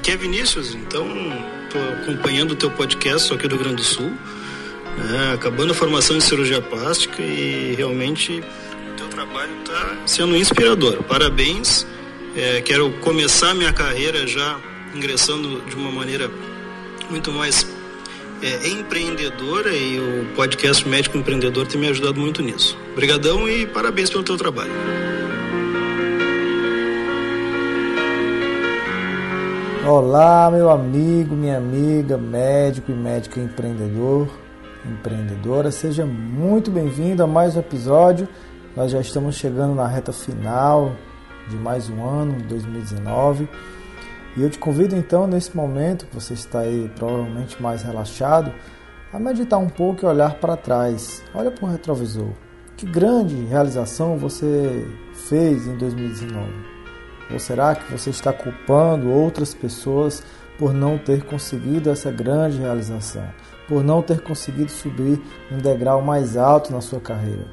aqui 0.00 0.12
é 0.12 0.16
Vinícius, 0.16 0.74
então 0.74 1.06
estou 1.64 1.82
acompanhando 1.92 2.52
o 2.52 2.56
teu 2.56 2.70
podcast 2.70 3.28
só 3.28 3.34
aqui 3.34 3.46
do 3.46 3.54
Rio 3.56 3.64
Grande 3.64 3.82
do 3.82 3.84
Sul, 3.84 4.10
né, 4.96 5.32
acabando 5.34 5.72
a 5.72 5.74
formação 5.74 6.16
em 6.16 6.20
cirurgia 6.20 6.62
plástica 6.62 7.20
e 7.20 7.74
realmente 7.76 8.42
o 8.92 8.96
teu 8.96 9.08
trabalho 9.08 9.52
está 9.58 9.98
sendo 10.06 10.34
inspirador. 10.34 11.02
Parabéns, 11.02 11.86
é, 12.34 12.62
quero 12.62 12.90
começar 13.02 13.54
minha 13.54 13.74
carreira 13.74 14.26
já 14.26 14.58
ingressando 14.94 15.60
de 15.68 15.76
uma 15.76 15.92
maneira 15.92 16.30
muito 17.10 17.30
mais 17.30 17.66
é, 18.42 18.68
empreendedora 18.68 19.70
e 19.70 20.00
o 20.00 20.34
podcast 20.34 20.88
Médico 20.88 21.18
Empreendedor 21.18 21.66
tem 21.66 21.78
me 21.78 21.88
ajudado 21.88 22.18
muito 22.18 22.40
nisso. 22.40 22.74
Obrigadão 22.92 23.46
e 23.46 23.66
parabéns 23.66 24.08
pelo 24.08 24.24
teu 24.24 24.38
trabalho. 24.38 24.72
Olá, 29.92 30.48
meu 30.52 30.70
amigo, 30.70 31.34
minha 31.34 31.58
amiga, 31.58 32.16
médico 32.16 32.92
e 32.92 32.94
médica 32.94 33.40
empreendedor, 33.40 34.28
empreendedora, 34.86 35.72
seja 35.72 36.06
muito 36.06 36.70
bem-vindo 36.70 37.24
a 37.24 37.26
mais 37.26 37.56
um 37.56 37.58
episódio. 37.58 38.28
Nós 38.76 38.92
já 38.92 39.00
estamos 39.00 39.34
chegando 39.34 39.74
na 39.74 39.88
reta 39.88 40.12
final 40.12 40.92
de 41.48 41.56
mais 41.56 41.90
um 41.90 42.08
ano, 42.08 42.40
2019. 42.44 43.48
E 44.36 44.42
eu 44.42 44.48
te 44.48 44.60
convido 44.60 44.94
então, 44.94 45.26
nesse 45.26 45.56
momento 45.56 46.06
que 46.06 46.14
você 46.14 46.34
está 46.34 46.60
aí 46.60 46.88
provavelmente 46.94 47.60
mais 47.60 47.82
relaxado, 47.82 48.52
a 49.12 49.18
meditar 49.18 49.58
um 49.58 49.68
pouco 49.68 50.04
e 50.04 50.06
olhar 50.06 50.34
para 50.34 50.56
trás. 50.56 51.20
Olha 51.34 51.50
para 51.50 51.64
o 51.64 51.68
retrovisor. 51.68 52.30
Que 52.76 52.86
grande 52.86 53.34
realização 53.46 54.16
você 54.16 54.86
fez 55.28 55.66
em 55.66 55.76
2019? 55.76 56.79
Ou 57.32 57.38
será 57.38 57.74
que 57.74 57.90
você 57.90 58.10
está 58.10 58.32
culpando 58.32 59.10
outras 59.10 59.54
pessoas 59.54 60.22
por 60.58 60.72
não 60.72 60.98
ter 60.98 61.24
conseguido 61.24 61.90
essa 61.90 62.10
grande 62.10 62.58
realização, 62.58 63.26
por 63.68 63.82
não 63.82 64.02
ter 64.02 64.20
conseguido 64.20 64.70
subir 64.70 65.20
um 65.50 65.58
degrau 65.58 66.02
mais 66.02 66.36
alto 66.36 66.72
na 66.72 66.80
sua 66.80 67.00
carreira? 67.00 67.46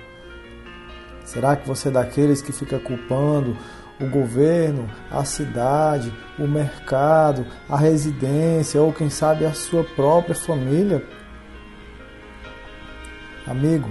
Será 1.23 1.55
que 1.55 1.67
você 1.67 1.89
é 1.89 1.91
daqueles 1.91 2.41
que 2.41 2.51
fica 2.51 2.79
culpando 2.79 3.55
o 3.99 4.07
governo, 4.09 4.89
a 5.11 5.23
cidade, 5.25 6.13
o 6.37 6.47
mercado, 6.47 7.45
a 7.67 7.77
residência 7.77 8.81
ou 8.81 8.93
quem 8.93 9.09
sabe 9.09 9.45
a 9.45 9.53
sua 9.53 9.83
própria 9.83 10.35
família? 10.35 11.03
Amigo, 13.45 13.89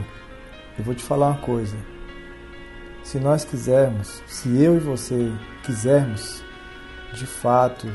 eu 0.78 0.84
vou 0.84 0.94
te 0.94 1.02
falar 1.02 1.28
uma 1.28 1.38
coisa. 1.38 1.76
Se 3.06 3.20
nós 3.20 3.44
quisermos, 3.44 4.20
se 4.26 4.60
eu 4.60 4.78
e 4.78 4.80
você 4.80 5.32
quisermos, 5.62 6.42
de 7.14 7.24
fato, 7.24 7.86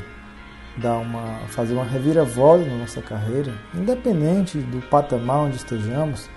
dar 0.78 0.96
uma, 0.96 1.46
fazer 1.48 1.74
uma 1.74 1.84
reviravolta 1.84 2.64
na 2.64 2.78
nossa 2.78 3.02
carreira, 3.02 3.52
independente 3.74 4.56
do 4.56 4.80
patamar 4.88 5.40
onde 5.40 5.56
estejamos, 5.56 6.30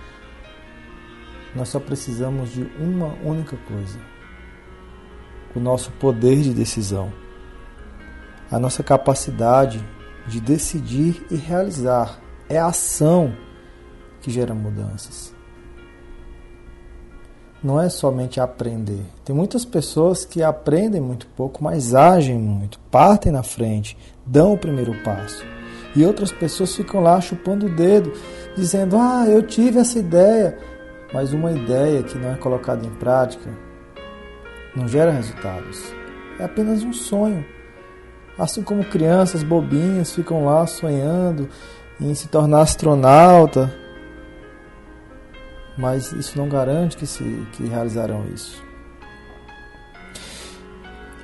nós 1.56 1.70
só 1.70 1.80
precisamos 1.80 2.52
de 2.52 2.64
uma 2.78 3.14
única 3.23 3.56
coisa: 3.66 3.98
o 5.56 5.59
nosso 5.62 5.90
poder 5.92 6.42
de 6.42 6.53
decisão, 6.53 7.14
a 8.52 8.59
nossa 8.59 8.84
capacidade 8.84 9.81
de 10.28 10.42
decidir 10.42 11.26
e 11.31 11.38
realizar. 11.38 12.20
É 12.50 12.59
a 12.59 12.68
ação 12.68 13.34
que 14.22 14.30
gera 14.30 14.53
mudanças 14.53 15.34
não 17.66 17.81
é 17.81 17.90
somente 17.90 18.40
aprender. 18.40 19.02
Tem 19.26 19.36
muitas 19.36 19.66
pessoas 19.66 20.24
que 20.24 20.44
aprendem 20.44 21.02
muito 21.02 21.26
pouco, 21.36 21.64
mas 21.64 21.96
agem 21.96 22.38
muito, 22.38 22.80
partem 22.92 23.31
na 23.31 23.42
frente, 23.42 23.98
dão 24.24 24.53
o 24.53 24.58
primeiro 24.58 24.94
passo. 25.03 25.44
E 25.96 26.06
outras 26.06 26.31
pessoas 26.31 26.75
ficam 26.75 27.02
lá 27.02 27.20
chupando 27.20 27.66
o 27.66 27.75
dedo, 27.75 28.14
dizendo: 28.56 28.98
Ah, 28.98 29.25
eu 29.28 29.42
tive 29.42 29.80
essa 29.80 29.98
ideia. 29.98 30.58
Mas 31.12 31.34
uma 31.34 31.52
ideia 31.52 32.04
que 32.04 32.18
não 32.18 32.34
é 32.34 32.36
colocada 32.36 32.86
em 32.86 32.90
prática 32.92 33.50
não 34.75 34.88
gera 34.88 35.12
resultados. 35.12 35.81
É 36.38 36.44
apenas 36.44 36.84
um 36.84 36.94
sonho. 36.94 37.44
Assim 38.38 38.62
como 38.62 38.84
crianças 38.84 39.42
bobinhas 39.42 40.14
ficam 40.14 40.46
lá 40.46 40.68
sonhando 40.68 41.50
em 42.00 42.14
se 42.14 42.28
tornar 42.28 42.62
astronauta, 42.62 43.74
mas 45.78 46.12
isso 46.12 46.38
não 46.38 46.47
garante 46.47 46.97
que, 46.97 47.06
se, 47.06 47.24
que 47.53 47.66
realizarão 47.66 48.25
isso. 48.34 48.63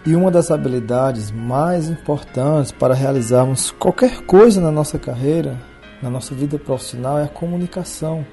E 0.06 0.16
uma 0.16 0.31
das 0.31 0.50
habilidades 0.50 1.29
mais 1.29 1.88
importantes 1.88 2.72
para 2.72 2.95
realizarmos 2.95 3.69
qualquer 3.69 4.22
coisa 4.22 4.59
na 4.59 4.72
nossa 4.72 4.97
carreira, 4.97 5.62
na 6.01 6.09
nossa 6.09 6.34
vida 6.34 6.57
profissional, 6.57 7.19
é 7.19 7.25
a 7.25 7.28
comunicação, 7.28 8.25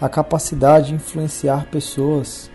a 0.00 0.08
capacidade 0.08 0.88
de 0.88 0.94
influenciar 0.94 1.66
pessoas, 1.66 2.50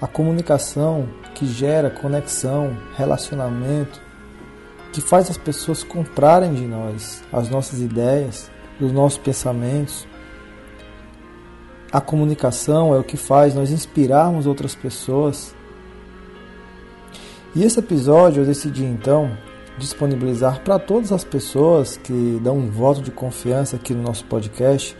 a 0.00 0.06
comunicação 0.06 1.08
que 1.34 1.44
gera 1.46 1.90
conexão, 1.90 2.76
relacionamento, 2.96 4.00
que 4.92 5.00
faz 5.00 5.28
as 5.28 5.36
pessoas 5.36 5.82
comprarem 5.82 6.54
de 6.54 6.66
nós 6.66 7.24
as 7.32 7.48
nossas 7.48 7.80
ideias, 7.80 8.50
os 8.80 8.92
nossos 8.92 9.18
pensamentos, 9.18 10.06
a 11.92 12.00
comunicação 12.00 12.94
é 12.94 12.98
o 12.98 13.04
que 13.04 13.18
faz 13.18 13.54
nós 13.54 13.70
inspirarmos 13.70 14.46
outras 14.46 14.74
pessoas. 14.74 15.54
E 17.54 17.62
esse 17.62 17.78
episódio 17.78 18.40
eu 18.40 18.46
decidi 18.46 18.82
então 18.82 19.30
disponibilizar 19.76 20.60
para 20.62 20.78
todas 20.78 21.12
as 21.12 21.22
pessoas 21.22 21.98
que 21.98 22.40
dão 22.42 22.56
um 22.56 22.70
voto 22.70 23.02
de 23.02 23.10
confiança 23.10 23.76
aqui 23.76 23.92
no 23.92 24.02
nosso 24.02 24.24
podcast. 24.24 24.96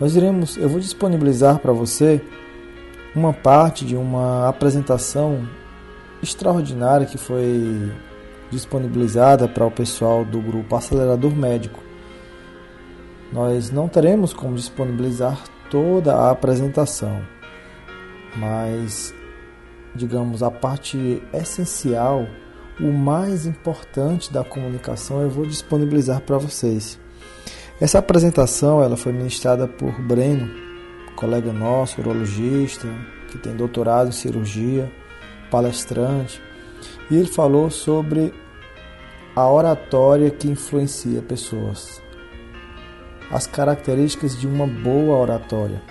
Nós 0.00 0.16
iremos, 0.16 0.56
eu 0.56 0.68
vou 0.68 0.80
disponibilizar 0.80 1.60
para 1.60 1.72
você 1.72 2.20
uma 3.14 3.32
parte 3.32 3.84
de 3.84 3.94
uma 3.94 4.48
apresentação 4.48 5.48
extraordinária 6.20 7.06
que 7.06 7.16
foi 7.16 7.92
disponibilizada 8.50 9.46
para 9.46 9.64
o 9.64 9.70
pessoal 9.70 10.24
do 10.24 10.40
grupo 10.40 10.74
Acelerador 10.74 11.34
Médico. 11.34 11.80
Nós 13.32 13.70
não 13.70 13.88
teremos 13.88 14.32
como 14.32 14.56
disponibilizar 14.56 15.53
toda 15.70 16.14
a 16.14 16.30
apresentação, 16.30 17.22
mas 18.36 19.14
digamos 19.94 20.42
a 20.42 20.50
parte 20.50 21.22
essencial, 21.32 22.26
o 22.80 22.92
mais 22.92 23.46
importante 23.46 24.32
da 24.32 24.42
comunicação 24.42 25.22
eu 25.22 25.30
vou 25.30 25.46
disponibilizar 25.46 26.20
para 26.20 26.38
vocês. 26.38 26.98
Essa 27.80 27.98
apresentação 27.98 28.82
ela 28.82 28.96
foi 28.96 29.12
ministrada 29.12 29.66
por 29.66 29.92
Breno, 30.00 30.48
colega 31.16 31.52
nosso, 31.52 32.00
urologista, 32.00 32.88
que 33.30 33.38
tem 33.38 33.54
doutorado 33.54 34.08
em 34.08 34.12
cirurgia, 34.12 34.90
palestrante, 35.50 36.42
e 37.10 37.16
ele 37.16 37.28
falou 37.28 37.70
sobre 37.70 38.32
a 39.34 39.48
oratória 39.48 40.30
que 40.30 40.48
influencia 40.48 41.20
pessoas 41.22 42.03
as 43.34 43.48
características 43.48 44.38
de 44.38 44.46
uma 44.46 44.64
boa 44.64 45.18
oratória. 45.18 45.82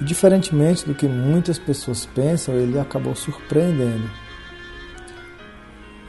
E, 0.00 0.04
diferentemente 0.04 0.86
do 0.86 0.94
que 0.94 1.08
muitas 1.08 1.58
pessoas 1.58 2.06
pensam, 2.06 2.54
ele 2.54 2.78
acabou 2.78 3.16
surpreendendo. 3.16 4.08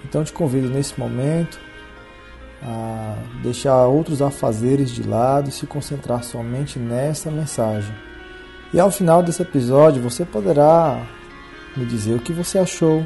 Então 0.03 0.23
te 0.23 0.31
convido 0.31 0.69
nesse 0.69 0.97
momento 0.99 1.59
a 2.61 3.15
deixar 3.41 3.87
outros 3.87 4.21
afazeres 4.21 4.91
de 4.91 5.01
lado 5.01 5.49
e 5.49 5.51
se 5.51 5.65
concentrar 5.65 6.23
somente 6.23 6.77
nessa 6.77 7.31
mensagem. 7.31 7.93
E 8.71 8.79
ao 8.79 8.91
final 8.91 9.23
desse 9.23 9.41
episódio 9.41 9.99
você 9.99 10.23
poderá 10.23 11.03
me 11.75 11.85
dizer 11.85 12.13
o 12.13 12.19
que 12.19 12.31
você 12.31 12.59
achou. 12.59 13.03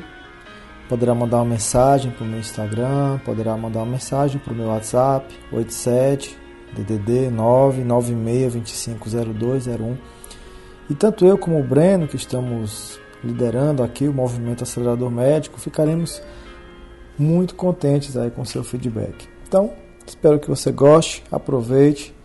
Poderá 0.89 1.15
mandar 1.15 1.38
uma 1.38 1.45
mensagem 1.45 2.11
para 2.11 2.25
o 2.25 2.27
meu 2.27 2.39
Instagram, 2.39 3.17
poderá 3.23 3.56
mandar 3.56 3.79
uma 3.79 3.94
mensagem 3.94 4.39
para 4.39 4.51
o 4.51 4.56
meu 4.56 4.67
WhatsApp, 4.67 5.33
87 5.53 6.38
DDD 6.74 7.30
996250201. 7.31 9.98
E 10.89 10.95
tanto 10.95 11.25
eu 11.25 11.38
como 11.38 11.60
o 11.60 11.63
Breno, 11.63 12.07
que 12.07 12.16
estamos 12.16 12.98
liderando 13.24 13.83
aqui 13.83 14.07
o 14.07 14.13
movimento 14.13 14.63
acelerador 14.63 15.12
médico, 15.12 15.60
ficaremos 15.60 16.21
muito 17.18 17.56
contentes 17.56 18.16
aí 18.16 18.31
com 18.31 18.45
seu 18.45 18.63
feedback. 18.63 19.27
Então, 19.48 19.71
espero 20.07 20.39
que 20.39 20.50
você 20.50 20.71
goste, 20.71 21.24
aproveite. 21.31 22.16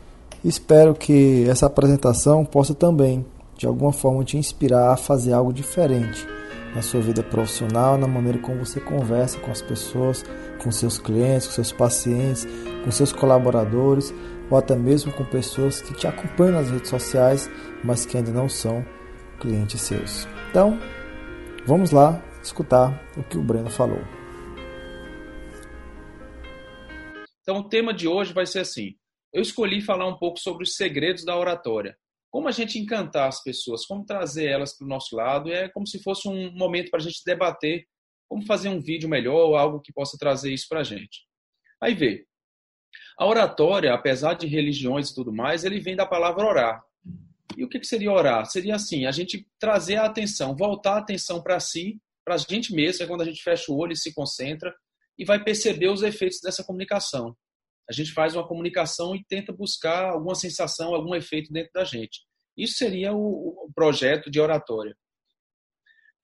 Espero 0.44 0.94
que 0.94 1.46
essa 1.49 1.67
apresentação 1.67 2.44
possa 2.44 2.75
também, 2.75 3.25
de 3.56 3.67
alguma 3.67 3.93
forma, 3.93 4.25
te 4.25 4.37
inspirar 4.37 4.93
a 4.93 4.96
fazer 4.96 5.32
algo 5.32 5.52
diferente 5.52 6.26
na 6.75 6.82
sua 6.82 7.00
vida 7.00 7.23
profissional, 7.23 7.96
na 7.96 8.06
maneira 8.06 8.38
como 8.38 8.64
você 8.64 8.81
conversa 8.81 9.38
com 9.38 9.50
as 9.50 9.62
pessoas, 9.62 10.25
com 10.62 10.70
seus 10.70 10.99
clientes, 10.99 11.46
com 11.46 11.55
seus 11.55 11.73
pacientes, 11.73 12.46
com 12.85 12.91
seus 12.91 13.12
colaboradores 13.12 14.12
ou 14.50 14.58
até 14.58 14.76
mesmo 14.76 15.12
com 15.12 15.25
pessoas 15.25 15.81
que 15.81 15.94
te 15.94 16.06
acompanham 16.06 16.55
nas 16.55 16.70
redes 16.70 16.91
sociais, 16.91 17.50
mas 17.82 18.05
que 18.05 18.17
ainda 18.17 18.32
não 18.32 18.49
são 18.49 18.85
clientes 19.41 19.81
seus. 19.81 20.26
Então, 20.50 20.79
vamos 21.67 21.91
lá 21.91 22.23
escutar 22.43 23.02
o 23.17 23.23
que 23.23 23.38
o 23.38 23.43
Breno 23.43 23.70
falou. 23.70 24.00
Então, 27.43 27.58
o 27.58 27.69
tema 27.69 27.93
de 27.93 28.08
hoje 28.08 28.32
vai 28.32 28.46
ser 28.46 28.61
assim: 28.61 28.94
eu 29.32 29.43
escolhi 29.43 29.81
falar 29.81 30.06
um 30.06 30.17
pouco 30.17 30.38
sobre 30.38 30.62
os 30.64 30.76
segredos 30.76 31.25
da 31.25 31.37
oratória. 31.37 31.96
Como 32.31 32.49
a 32.49 32.52
gente 32.52 32.79
encantar 32.79 33.29
as 33.29 33.43
pessoas, 33.43 33.87
como 33.87 34.05
trazer 34.05 34.46
elas 34.46 34.76
para 34.76 34.85
o 34.85 34.88
nosso 34.88 35.14
lado, 35.14 35.52
é 35.52 35.69
como 35.69 35.87
se 35.87 36.02
fosse 36.02 36.29
um 36.29 36.52
momento 36.52 36.91
para 36.91 37.00
a 37.00 37.02
gente 37.02 37.23
debater 37.25 37.87
como 38.29 38.44
fazer 38.46 38.69
um 38.69 38.81
vídeo 38.81 39.08
melhor 39.08 39.46
ou 39.46 39.56
algo 39.56 39.81
que 39.81 39.93
possa 39.93 40.17
trazer 40.19 40.52
isso 40.52 40.67
para 40.69 40.81
a 40.81 40.85
gente. 40.85 41.25
Aí 41.81 41.94
vê, 41.94 42.26
a 43.19 43.26
oratória, 43.26 43.93
apesar 43.94 44.34
de 44.34 44.46
religiões 44.46 45.11
e 45.11 45.14
tudo 45.14 45.32
mais, 45.32 45.64
ele 45.64 45.81
vem 45.81 45.94
da 45.94 46.06
palavra 46.06 46.44
orar. 46.44 46.84
E 47.56 47.64
o 47.64 47.69
que 47.69 47.82
seria 47.84 48.12
orar? 48.12 48.44
Seria 48.46 48.75
assim, 48.75 49.06
a 49.06 49.12
gente 49.12 49.46
trazer 49.58 49.96
a 49.96 50.06
atenção, 50.06 50.56
voltar 50.56 50.94
a 50.94 50.99
atenção 50.99 51.43
para 51.43 51.61
si, 51.61 52.00
para 52.25 52.34
a 52.34 52.38
gente 52.38 52.75
mesmo, 52.75 53.05
é 53.05 53.06
quando 53.06 53.20
a 53.20 53.25
gente 53.25 53.43
fecha 53.43 53.70
o 53.70 53.76
olho 53.76 53.93
e 53.93 53.96
se 53.96 54.12
concentra, 54.12 54.75
e 55.16 55.25
vai 55.25 55.43
perceber 55.43 55.88
os 55.88 56.02
efeitos 56.02 56.40
dessa 56.40 56.64
comunicação. 56.64 57.37
A 57.88 57.93
gente 57.93 58.12
faz 58.12 58.34
uma 58.34 58.49
comunicação 58.49 59.14
e 59.14 59.25
tenta 59.25 59.52
buscar 59.52 60.10
alguma 60.10 60.34
sensação, 60.34 60.94
algum 60.94 61.14
efeito 61.14 61.52
dentro 61.52 61.70
da 61.72 61.84
gente. 61.84 62.22
Isso 62.56 62.75
seria 62.75 63.12
o, 63.12 63.70
projeto 63.75 64.31
de 64.31 64.40
oratória. 64.40 64.96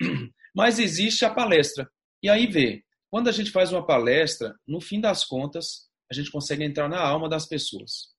Mas 0.54 0.78
existe 0.78 1.24
a 1.24 1.30
palestra. 1.32 1.88
E 2.22 2.28
aí 2.28 2.46
vê, 2.46 2.82
quando 3.10 3.28
a 3.28 3.32
gente 3.32 3.50
faz 3.50 3.72
uma 3.72 3.86
palestra, 3.86 4.54
no 4.66 4.80
fim 4.80 5.00
das 5.00 5.24
contas, 5.24 5.89
a 6.10 6.14
gente 6.14 6.30
consegue 6.30 6.64
entrar 6.64 6.88
na 6.88 7.00
alma 7.00 7.28
das 7.28 7.46
pessoas. 7.46 8.14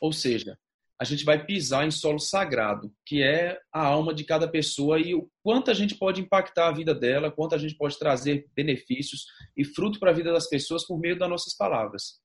Ou 0.00 0.12
seja, 0.12 0.56
a 1.00 1.04
gente 1.04 1.24
vai 1.24 1.44
pisar 1.44 1.84
em 1.84 1.90
solo 1.90 2.20
sagrado, 2.20 2.92
que 3.04 3.22
é 3.22 3.58
a 3.72 3.84
alma 3.84 4.14
de 4.14 4.22
cada 4.22 4.46
pessoa 4.46 5.00
e 5.00 5.14
o 5.14 5.28
quanto 5.42 5.70
a 5.70 5.74
gente 5.74 5.96
pode 5.96 6.20
impactar 6.20 6.68
a 6.68 6.72
vida 6.72 6.94
dela, 6.94 7.30
quanto 7.30 7.56
a 7.56 7.58
gente 7.58 7.76
pode 7.76 7.98
trazer 7.98 8.48
benefícios 8.54 9.26
e 9.56 9.64
fruto 9.64 9.98
para 9.98 10.10
a 10.10 10.14
vida 10.14 10.32
das 10.32 10.48
pessoas 10.48 10.86
por 10.86 10.98
meio 11.00 11.18
das 11.18 11.28
nossas 11.28 11.56
palavras. 11.56 12.20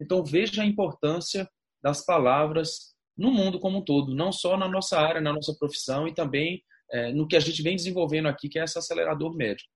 Então 0.00 0.24
veja 0.24 0.62
a 0.62 0.66
importância 0.66 1.46
das 1.82 2.04
palavras 2.04 2.94
no 3.16 3.30
mundo 3.30 3.60
como 3.60 3.78
um 3.78 3.84
todo, 3.84 4.14
não 4.14 4.32
só 4.32 4.56
na 4.56 4.68
nossa 4.68 4.98
área, 4.98 5.20
na 5.20 5.32
nossa 5.32 5.54
profissão 5.58 6.08
e 6.08 6.14
também 6.14 6.62
é, 6.90 7.12
no 7.12 7.28
que 7.28 7.36
a 7.36 7.40
gente 7.40 7.62
vem 7.62 7.76
desenvolvendo 7.76 8.26
aqui, 8.26 8.48
que 8.48 8.58
é 8.58 8.64
esse 8.64 8.78
acelerador 8.78 9.36
médio. 9.36 9.66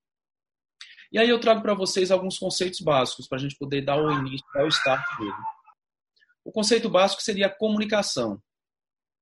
E 1.10 1.18
aí 1.18 1.28
eu 1.28 1.40
trago 1.40 1.62
para 1.62 1.74
vocês 1.74 2.10
alguns 2.10 2.38
conceitos 2.38 2.80
básicos 2.80 3.26
para 3.26 3.38
a 3.38 3.40
gente 3.40 3.56
poder 3.56 3.82
dar 3.82 3.96
o 3.96 4.10
início, 4.10 4.46
dar 4.54 4.64
o 4.64 4.68
start 4.68 5.18
dele. 5.18 5.32
O 6.44 6.52
conceito 6.52 6.88
básico 6.88 7.22
seria 7.22 7.48
comunicação. 7.48 8.40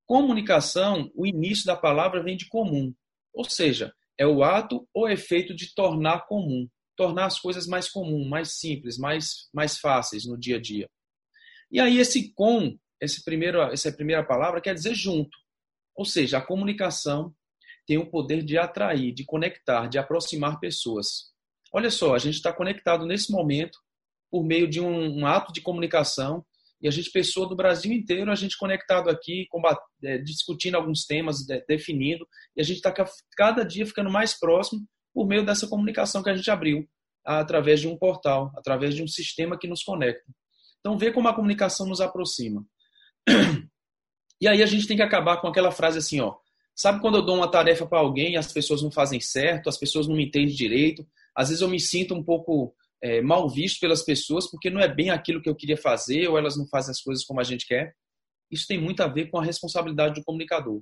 Comunicação, 0.05 1.11
o 1.15 1.27
início 1.27 1.67
da 1.67 1.77
palavra 1.77 2.23
vem 2.23 2.37
de 2.37 2.49
comum, 2.49 2.95
ou 3.33 3.45
seja, 3.45 3.93
é 4.19 4.27
o 4.27 4.43
ato 4.43 4.89
ou 4.95 5.09
efeito 5.09 5.55
de 5.55 5.75
tornar 5.75 6.27
comum 6.27 6.69
tornar 6.97 7.27
as 7.27 7.39
coisas 7.39 7.67
mais 7.67 7.89
comuns, 7.89 8.27
mais 8.27 8.59
simples, 8.59 8.99
mais, 8.99 9.49
mais 9.53 9.79
fáceis 9.79 10.25
no 10.25 10.37
dia 10.37 10.57
a 10.57 10.61
dia. 10.61 10.89
E 11.71 11.79
aí 11.79 11.99
esse 11.99 12.33
com, 12.33 12.77
esse 13.01 13.23
primeiro, 13.23 13.61
essa 13.61 13.93
primeira 13.93 14.25
palavra 14.25 14.61
quer 14.61 14.75
dizer 14.75 14.95
junto. 14.95 15.37
Ou 15.95 16.05
seja, 16.05 16.39
a 16.39 16.45
comunicação 16.45 17.35
tem 17.87 17.99
o 17.99 18.11
poder 18.11 18.43
de 18.43 18.59
atrair, 18.59 19.13
de 19.13 19.25
conectar, 19.25 19.87
de 19.89 19.99
aproximar 19.99 20.59
pessoas. 20.59 21.33
Olha 21.77 21.91
só, 21.91 22.15
a 22.15 22.19
gente 22.19 22.37
está 22.37 22.55
conectado 22.55 23.05
nesse 23.05 23.31
momento 23.31 23.79
por 24.31 24.43
meio 24.43 24.67
de 24.67 24.81
um, 24.81 25.19
um, 25.19 25.27
ato 25.27 25.53
de 25.53 25.61
comunicação 25.61 26.43
e 26.81 26.89
a 26.89 26.91
gente, 26.91 27.11
pessoa 27.11 27.47
do 27.47 27.55
Brasil 27.55 27.93
inteiro, 27.93 28.33
a 28.33 28.35
gente 28.35 28.57
conectado 28.57 29.11
aqui, 29.11 29.47
combat, 29.51 29.79
é, 30.03 30.17
discutindo 30.17 30.77
alguns 30.77 31.05
temas, 31.05 31.45
definindo, 31.69 32.27
e 32.57 32.63
a 32.63 32.65
gente 32.65 32.79
está 32.79 32.95
cada 33.37 33.63
dia 33.63 33.85
ficando 33.85 34.11
mais 34.11 34.33
próximo 34.33 34.87
por 35.13 35.27
meio 35.27 35.45
dessa 35.45 35.69
comunicação 35.69 36.23
que 36.23 36.31
a 36.31 36.35
gente 36.35 36.51
abriu 36.51 36.89
através 37.23 37.79
de 37.79 37.89
um 37.89 37.99
portal, 37.99 38.51
através 38.57 38.95
de 38.95 39.03
um 39.03 39.07
sistema 39.07 39.59
que 39.59 39.69
nos 39.69 39.83
conecta. 39.83 40.33
Então, 40.81 40.97
vê 40.97 41.13
como 41.13 41.29
a 41.29 41.35
comunicação 41.35 41.87
nos 41.87 42.01
aproxima. 42.01 42.65
E 44.39 44.47
aí 44.47 44.63
a 44.63 44.67
gente 44.67 44.87
tem 44.87 44.99
que 44.99 45.03
acabar 45.03 45.41
com 45.41 45.49
aquela 45.49 45.71
frase 45.71 45.97
assim, 45.97 46.21
ó. 46.21 46.37
Sabe 46.75 47.01
quando 47.01 47.17
eu 47.17 47.23
dou 47.23 47.37
uma 47.37 47.51
tarefa 47.51 47.87
para 47.87 48.01
alguém 48.01 48.37
as 48.37 48.53
pessoas 48.53 48.83
não 48.83 48.91
fazem 48.91 49.19
certo, 49.19 49.71
as 49.71 49.79
pessoas 49.79 50.07
não 50.07 50.15
me 50.15 50.27
entendem 50.27 50.55
direito? 50.55 51.07
Às 51.37 51.49
vezes 51.49 51.63
eu 51.63 51.69
me 51.69 51.79
sinto 51.79 52.15
um 52.15 52.25
pouco 52.25 52.75
é, 53.03 53.21
mal 53.21 53.49
visto 53.49 53.79
pelas 53.81 54.03
pessoas 54.03 54.51
porque 54.51 54.71
não 54.71 54.81
é 54.81 54.93
bem 54.93 55.11
aquilo 55.11 55.43
que 55.43 55.49
eu 55.49 55.55
queria 55.55 55.77
fazer 55.77 56.29
ou 56.29 56.39
elas 56.39 56.57
não 56.57 56.67
fazem 56.69 56.91
as 56.93 57.01
coisas 57.01 57.25
como 57.25 57.41
a 57.41 57.45
gente 57.45 57.67
quer. 57.67 57.95
Isso 58.51 58.67
tem 58.67 58.81
muito 58.81 59.03
a 59.03 59.09
ver 59.09 59.27
com 59.31 59.39
a 59.39 59.45
responsabilidade 59.45 60.15
do 60.15 60.25
comunicador. 60.25 60.81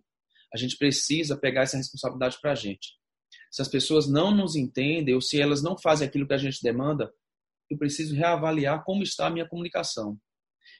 A 0.53 0.57
gente 0.57 0.77
precisa 0.77 1.37
pegar 1.37 1.63
essa 1.63 1.77
responsabilidade 1.77 2.39
para 2.41 2.53
a 2.53 2.55
gente 2.55 2.95
se 3.55 3.63
as 3.63 3.69
pessoas 3.69 4.09
não 4.09 4.35
nos 4.35 4.57
entendem 4.57 5.15
ou 5.15 5.21
se 5.21 5.41
elas 5.41 5.63
não 5.63 5.79
fazem 5.79 6.09
aquilo 6.09 6.27
que 6.27 6.35
a 6.35 6.39
gente 6.39 6.61
demanda, 6.61 7.15
eu 7.71 7.79
preciso 7.79 8.13
reavaliar 8.13 8.83
como 8.83 9.05
está 9.05 9.29
a 9.29 9.31
minha 9.31 9.49
comunicação. 9.49 10.19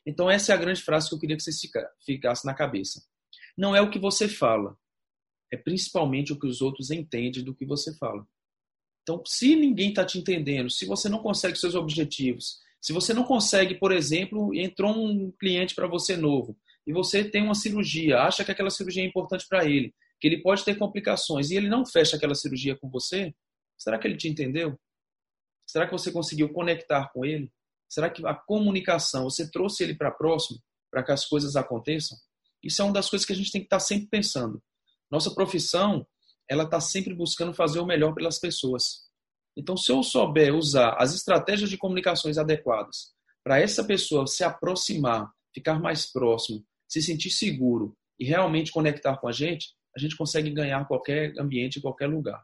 Então, 0.05 0.29
essa 0.29 0.51
é 0.51 0.57
a 0.57 0.59
grande 0.59 0.83
frase 0.83 1.09
que 1.09 1.15
eu 1.15 1.21
queria 1.21 1.37
que 1.37 1.43
vocês 1.45 1.57
ficassem 2.05 2.51
na 2.51 2.53
cabeça. 2.53 3.01
Não 3.57 3.77
é 3.77 3.81
o 3.81 3.91
que 3.91 3.99
você 4.01 4.29
fala, 4.29 4.77
é 5.53 5.57
principalmente 5.57 6.33
o 6.33 6.39
que 6.39 6.49
os 6.49 6.61
outros 6.61 6.91
entendem 6.91 7.45
do 7.45 7.55
que 7.55 7.65
você 7.65 7.97
fala. 7.97 8.27
Então, 9.05 9.23
se 9.27 9.55
ninguém 9.55 9.91
está 9.91 10.03
te 10.03 10.19
entendendo, 10.19 10.71
se 10.71 10.87
você 10.87 11.11
não 11.11 11.19
consegue 11.19 11.59
seus 11.59 11.75
objetivos, 11.75 12.59
se 12.81 12.91
você 12.91 13.13
não 13.13 13.25
consegue, 13.25 13.75
por 13.75 13.93
exemplo, 13.93 14.55
entrou 14.55 14.97
um 14.97 15.31
cliente 15.39 15.75
para 15.75 15.87
você 15.87 16.17
novo 16.17 16.57
e 16.87 16.93
você 16.93 17.23
tem 17.23 17.43
uma 17.43 17.55
cirurgia, 17.55 18.21
acha 18.21 18.43
que 18.43 18.51
aquela 18.51 18.71
cirurgia 18.71 19.03
é 19.03 19.07
importante 19.07 19.47
para 19.47 19.67
ele, 19.67 19.95
que 20.19 20.27
ele 20.27 20.43
pode 20.43 20.65
ter 20.65 20.77
complicações 20.77 21.51
e 21.51 21.57
ele 21.57 21.69
não 21.69 21.85
fecha 21.85 22.17
aquela 22.17 22.35
cirurgia 22.35 22.77
com 22.77 22.89
você, 22.89 23.35
será 23.77 23.99
que 23.99 24.09
ele 24.09 24.17
te 24.17 24.27
entendeu? 24.27 24.79
Será 25.67 25.87
que 25.87 25.93
você 25.93 26.11
conseguiu 26.11 26.51
conectar 26.51 27.11
com 27.13 27.27
ele? 27.27 27.53
Será 27.89 28.09
que 28.09 28.27
a 28.27 28.35
comunicação, 28.35 29.25
você 29.25 29.51
trouxe 29.51 29.85
ele 29.85 29.95
para 29.95 30.11
próximo, 30.11 30.59
para 30.91 31.03
que 31.03 31.13
as 31.13 31.27
coisas 31.27 31.57
aconteçam? 31.57 32.17
Isso 32.63 32.81
é 32.81 32.85
uma 32.85 32.95
das 32.95 33.11
coisas 33.11 33.27
que 33.27 33.35
a 33.35 33.37
gente 33.37 33.53
tem 33.53 33.61
que 33.61 33.67
estar 33.67 33.77
tá 33.77 33.85
sempre 33.85 34.09
pensando. 34.09 34.63
Nossa 35.11 35.35
profissão, 35.35 36.07
ela 36.49 36.65
está 36.65 36.81
sempre 36.81 37.15
buscando 37.15 37.55
fazer 37.55 37.81
o 37.81 37.87
melhor 37.87 38.15
pelas 38.15 38.39
pessoas. 38.39 39.05
Então, 39.57 39.77
se 39.77 39.91
eu 39.93 40.03
souber 40.03 40.55
usar 40.55 40.97
as 40.99 41.15
estratégias 41.15 41.71
de 41.71 41.79
comunicações 41.79 42.39
adequadas 42.39 43.15
para 43.43 43.61
essa 43.61 43.85
pessoa 43.85 44.27
se 44.27 44.43
aproximar, 44.43 45.31
ficar 45.55 45.79
mais 45.79 46.11
próximo, 46.11 46.65
se 46.89 47.01
sentir 47.01 47.31
seguro 47.31 47.97
e 48.19 48.25
realmente 48.25 48.73
conectar 48.73 49.17
com 49.19 49.29
a 49.29 49.33
gente, 49.33 49.69
a 49.97 50.01
gente 50.01 50.17
consegue 50.17 50.51
ganhar 50.51 50.87
qualquer 50.87 51.33
ambiente, 51.39 51.81
qualquer 51.81 52.09
lugar. 52.09 52.43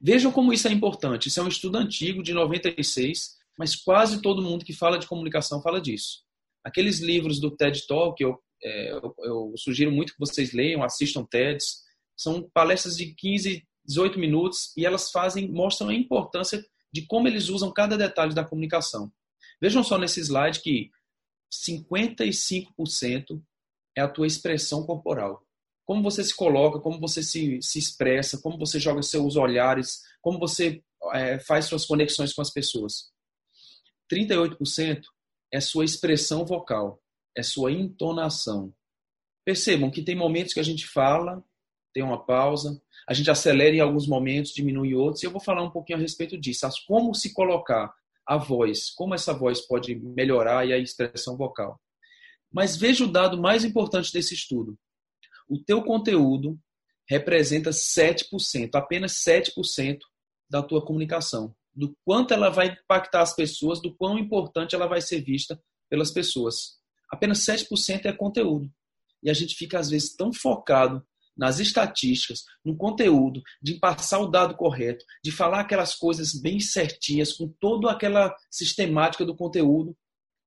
Vejam 0.00 0.32
como 0.32 0.52
isso 0.52 0.68
é 0.68 0.72
importante. 0.72 1.28
Isso 1.28 1.40
é 1.40 1.42
um 1.42 1.48
estudo 1.48 1.78
antigo, 1.78 2.22
de 2.22 2.32
96, 2.32 3.36
mas 3.58 3.76
quase 3.76 4.20
todo 4.20 4.42
mundo 4.42 4.64
que 4.64 4.72
fala 4.72 4.98
de 4.98 5.06
comunicação 5.06 5.62
fala 5.62 5.80
disso. 5.80 6.24
Aqueles 6.64 7.00
livros 7.00 7.40
do 7.40 7.50
TED 7.50 7.86
Talk, 7.86 8.22
eu, 8.22 8.38
é, 8.62 8.92
eu, 8.92 9.14
eu 9.18 9.54
sugiro 9.56 9.90
muito 9.90 10.12
que 10.12 10.18
vocês 10.18 10.52
leiam, 10.52 10.82
assistam 10.82 11.24
TEDs. 11.24 11.85
São 12.16 12.48
palestras 12.54 12.96
de 12.96 13.14
15, 13.14 13.66
18 13.84 14.18
minutos 14.18 14.72
e 14.76 14.86
elas 14.86 15.10
fazem, 15.10 15.48
mostram 15.48 15.88
a 15.88 15.94
importância 15.94 16.64
de 16.92 17.06
como 17.06 17.28
eles 17.28 17.48
usam 17.48 17.72
cada 17.72 17.96
detalhe 17.96 18.34
da 18.34 18.44
comunicação. 18.44 19.12
Vejam 19.60 19.82
só 19.84 19.98
nesse 19.98 20.20
slide 20.20 20.60
que 20.60 20.90
55% 21.52 23.42
é 23.96 24.00
a 24.00 24.08
tua 24.08 24.26
expressão 24.26 24.84
corporal 24.84 25.46
como 25.86 26.02
você 26.02 26.22
se 26.24 26.34
coloca, 26.34 26.80
como 26.80 26.98
você 26.98 27.22
se, 27.22 27.62
se 27.62 27.78
expressa, 27.78 28.40
como 28.42 28.58
você 28.58 28.80
joga 28.80 29.02
seus 29.02 29.36
olhares, 29.36 30.02
como 30.20 30.36
você 30.36 30.82
é, 31.14 31.38
faz 31.38 31.66
suas 31.66 31.86
conexões 31.86 32.32
com 32.32 32.42
as 32.42 32.50
pessoas. 32.50 33.12
38% 34.12 35.04
é 35.52 35.60
sua 35.60 35.84
expressão 35.84 36.44
vocal, 36.44 37.00
é 37.36 37.42
sua 37.42 37.70
entonação. 37.70 38.74
Percebam 39.44 39.88
que 39.88 40.02
tem 40.02 40.16
momentos 40.16 40.52
que 40.52 40.60
a 40.60 40.64
gente 40.64 40.88
fala, 40.88 41.42
tem 41.96 42.04
uma 42.04 42.22
pausa, 42.22 42.78
a 43.08 43.14
gente 43.14 43.30
acelera 43.30 43.74
em 43.74 43.80
alguns 43.80 44.06
momentos, 44.06 44.52
diminui 44.52 44.94
outros, 44.94 45.22
e 45.22 45.26
eu 45.26 45.30
vou 45.30 45.40
falar 45.40 45.62
um 45.62 45.70
pouquinho 45.70 45.98
a 45.98 46.02
respeito 46.02 46.36
disso. 46.36 46.68
Como 46.86 47.14
se 47.14 47.32
colocar 47.32 47.90
a 48.26 48.36
voz, 48.36 48.90
como 48.90 49.14
essa 49.14 49.32
voz 49.32 49.60
pode 49.66 49.94
melhorar 49.94 50.66
e 50.66 50.72
a 50.74 50.78
expressão 50.78 51.36
vocal. 51.36 51.80
Mas 52.52 52.76
veja 52.76 53.04
o 53.04 53.10
dado 53.10 53.40
mais 53.40 53.64
importante 53.64 54.12
desse 54.12 54.34
estudo 54.34 54.78
o 55.48 55.58
teu 55.58 55.82
conteúdo 55.82 56.58
representa 57.08 57.70
7%, 57.70 58.74
apenas 58.74 59.22
7% 59.24 59.98
da 60.50 60.62
tua 60.62 60.84
comunicação, 60.84 61.54
do 61.74 61.96
quanto 62.04 62.34
ela 62.34 62.50
vai 62.50 62.68
impactar 62.68 63.22
as 63.22 63.34
pessoas, 63.34 63.80
do 63.80 63.94
quão 63.94 64.18
importante 64.18 64.74
ela 64.74 64.86
vai 64.86 65.00
ser 65.00 65.20
vista 65.20 65.60
pelas 65.88 66.10
pessoas. 66.10 66.78
Apenas 67.10 67.44
7% 67.44 68.06
é 68.06 68.12
conteúdo. 68.12 68.70
E 69.22 69.30
a 69.30 69.34
gente 69.34 69.54
fica, 69.54 69.78
às 69.78 69.88
vezes, 69.88 70.14
tão 70.14 70.32
focado 70.32 71.04
nas 71.36 71.60
estatísticas, 71.60 72.44
no 72.64 72.76
conteúdo, 72.76 73.42
de 73.62 73.74
passar 73.74 74.20
o 74.20 74.28
dado 74.28 74.56
correto, 74.56 75.04
de 75.22 75.30
falar 75.30 75.60
aquelas 75.60 75.94
coisas 75.94 76.32
bem 76.32 76.58
certinhas, 76.60 77.32
com 77.32 77.48
toda 77.60 77.90
aquela 77.90 78.34
sistemática 78.50 79.24
do 79.24 79.36
conteúdo, 79.36 79.96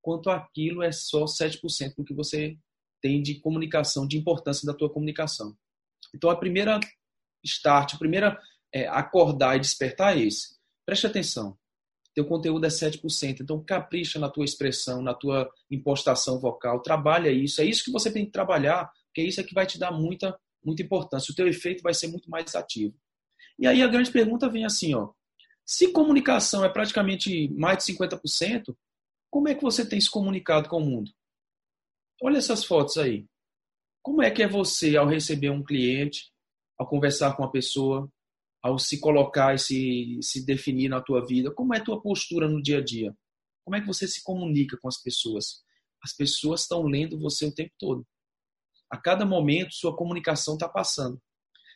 quanto 0.02 0.30
aquilo 0.30 0.82
é 0.82 0.90
só 0.90 1.24
7% 1.24 1.94
do 1.96 2.04
que 2.04 2.14
você 2.14 2.56
tem 3.00 3.22
de 3.22 3.40
comunicação, 3.40 4.06
de 4.06 4.18
importância 4.18 4.66
da 4.66 4.74
tua 4.74 4.90
comunicação. 4.90 5.56
Então, 6.14 6.28
a 6.28 6.36
primeira 6.36 6.80
start, 7.44 7.94
a 7.94 7.98
primeira 7.98 8.38
é, 8.72 8.86
acordar 8.88 9.56
e 9.56 9.60
despertar 9.60 10.16
é 10.16 10.22
esse. 10.22 10.58
Preste 10.86 11.06
atenção. 11.06 11.56
teu 12.14 12.26
conteúdo 12.26 12.66
é 12.66 12.68
7%. 12.68 13.40
Então 13.40 13.62
capricha 13.62 14.18
na 14.18 14.28
tua 14.28 14.44
expressão, 14.44 15.00
na 15.00 15.14
tua 15.14 15.48
impostação 15.70 16.40
vocal, 16.40 16.82
trabalha 16.82 17.30
isso. 17.30 17.60
É 17.60 17.64
isso 17.64 17.84
que 17.84 17.92
você 17.92 18.12
tem 18.12 18.24
que 18.24 18.32
trabalhar, 18.32 18.90
porque 19.06 19.22
isso 19.22 19.40
é 19.40 19.44
que 19.44 19.54
vai 19.54 19.66
te 19.66 19.78
dar 19.78 19.92
muita, 19.92 20.38
muita 20.62 20.82
importância. 20.82 21.32
O 21.32 21.34
teu 21.34 21.46
efeito 21.46 21.82
vai 21.82 21.94
ser 21.94 22.08
muito 22.08 22.30
mais 22.30 22.54
ativo. 22.54 22.94
E 23.58 23.66
aí 23.66 23.82
a 23.82 23.88
grande 23.88 24.10
pergunta 24.10 24.48
vem 24.48 24.64
assim, 24.64 24.94
ó. 24.94 25.10
Se 25.64 25.92
comunicação 25.92 26.64
é 26.64 26.68
praticamente 26.68 27.48
mais 27.54 27.84
de 27.84 27.92
50%, 27.92 28.76
como 29.30 29.48
é 29.48 29.54
que 29.54 29.62
você 29.62 29.88
tem 29.88 30.00
se 30.00 30.10
comunicado 30.10 30.68
com 30.68 30.78
o 30.78 30.84
mundo? 30.84 31.10
Olha 32.22 32.38
essas 32.38 32.64
fotos 32.64 32.96
aí. 32.96 33.26
Como 34.02 34.22
é 34.22 34.30
que 34.30 34.42
é 34.42 34.48
você 34.48 34.96
ao 34.96 35.06
receber 35.06 35.50
um 35.50 35.62
cliente, 35.62 36.32
ao 36.78 36.88
conversar 36.88 37.36
com 37.36 37.42
uma 37.42 37.52
pessoa, 37.52 38.10
ao 38.62 38.78
se 38.78 38.98
colocar 38.98 39.54
e 39.54 39.58
se, 39.58 40.18
se 40.22 40.44
definir 40.44 40.88
na 40.88 41.00
tua 41.00 41.24
vida? 41.24 41.52
Como 41.52 41.74
é 41.74 41.78
a 41.78 41.84
tua 41.84 42.00
postura 42.00 42.48
no 42.48 42.62
dia 42.62 42.78
a 42.78 42.84
dia? 42.84 43.14
Como 43.64 43.76
é 43.76 43.80
que 43.80 43.86
você 43.86 44.08
se 44.08 44.22
comunica 44.22 44.76
com 44.80 44.88
as 44.88 45.00
pessoas? 45.00 45.62
As 46.02 46.14
pessoas 46.14 46.62
estão 46.62 46.82
lendo 46.82 47.20
você 47.20 47.46
o 47.46 47.54
tempo 47.54 47.72
todo. 47.78 48.06
A 48.90 48.96
cada 48.96 49.24
momento, 49.24 49.74
sua 49.74 49.94
comunicação 49.94 50.54
está 50.54 50.68
passando. 50.68 51.20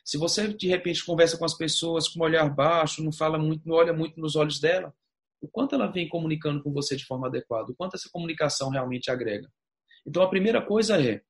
Se 0.03 0.17
você 0.17 0.47
de 0.47 0.67
repente 0.67 1.03
conversa 1.03 1.37
com 1.37 1.45
as 1.45 1.55
pessoas 1.55 2.07
com 2.07 2.19
um 2.19 2.23
olhar 2.23 2.47
baixo, 2.53 3.03
não 3.03 3.11
fala 3.11 3.39
muito, 3.39 3.67
não 3.67 3.75
olha 3.75 3.93
muito 3.93 4.19
nos 4.19 4.35
olhos 4.35 4.59
dela, 4.59 4.93
o 5.41 5.47
quanto 5.47 5.75
ela 5.75 5.87
vem 5.87 6.07
comunicando 6.07 6.61
com 6.61 6.71
você 6.71 6.95
de 6.95 7.05
forma 7.05 7.27
adequada, 7.27 7.71
o 7.71 7.75
quanto 7.75 7.95
essa 7.95 8.09
comunicação 8.11 8.69
realmente 8.69 9.09
agrega. 9.09 9.49
Então 10.05 10.21
a 10.21 10.29
primeira 10.29 10.61
coisa 10.61 11.01
é, 11.01 11.21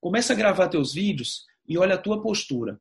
começa 0.00 0.32
a 0.32 0.36
gravar 0.36 0.68
teus 0.68 0.94
vídeos 0.94 1.44
e 1.68 1.76
olha 1.76 1.96
a 1.96 1.98
tua 1.98 2.22
postura. 2.22 2.80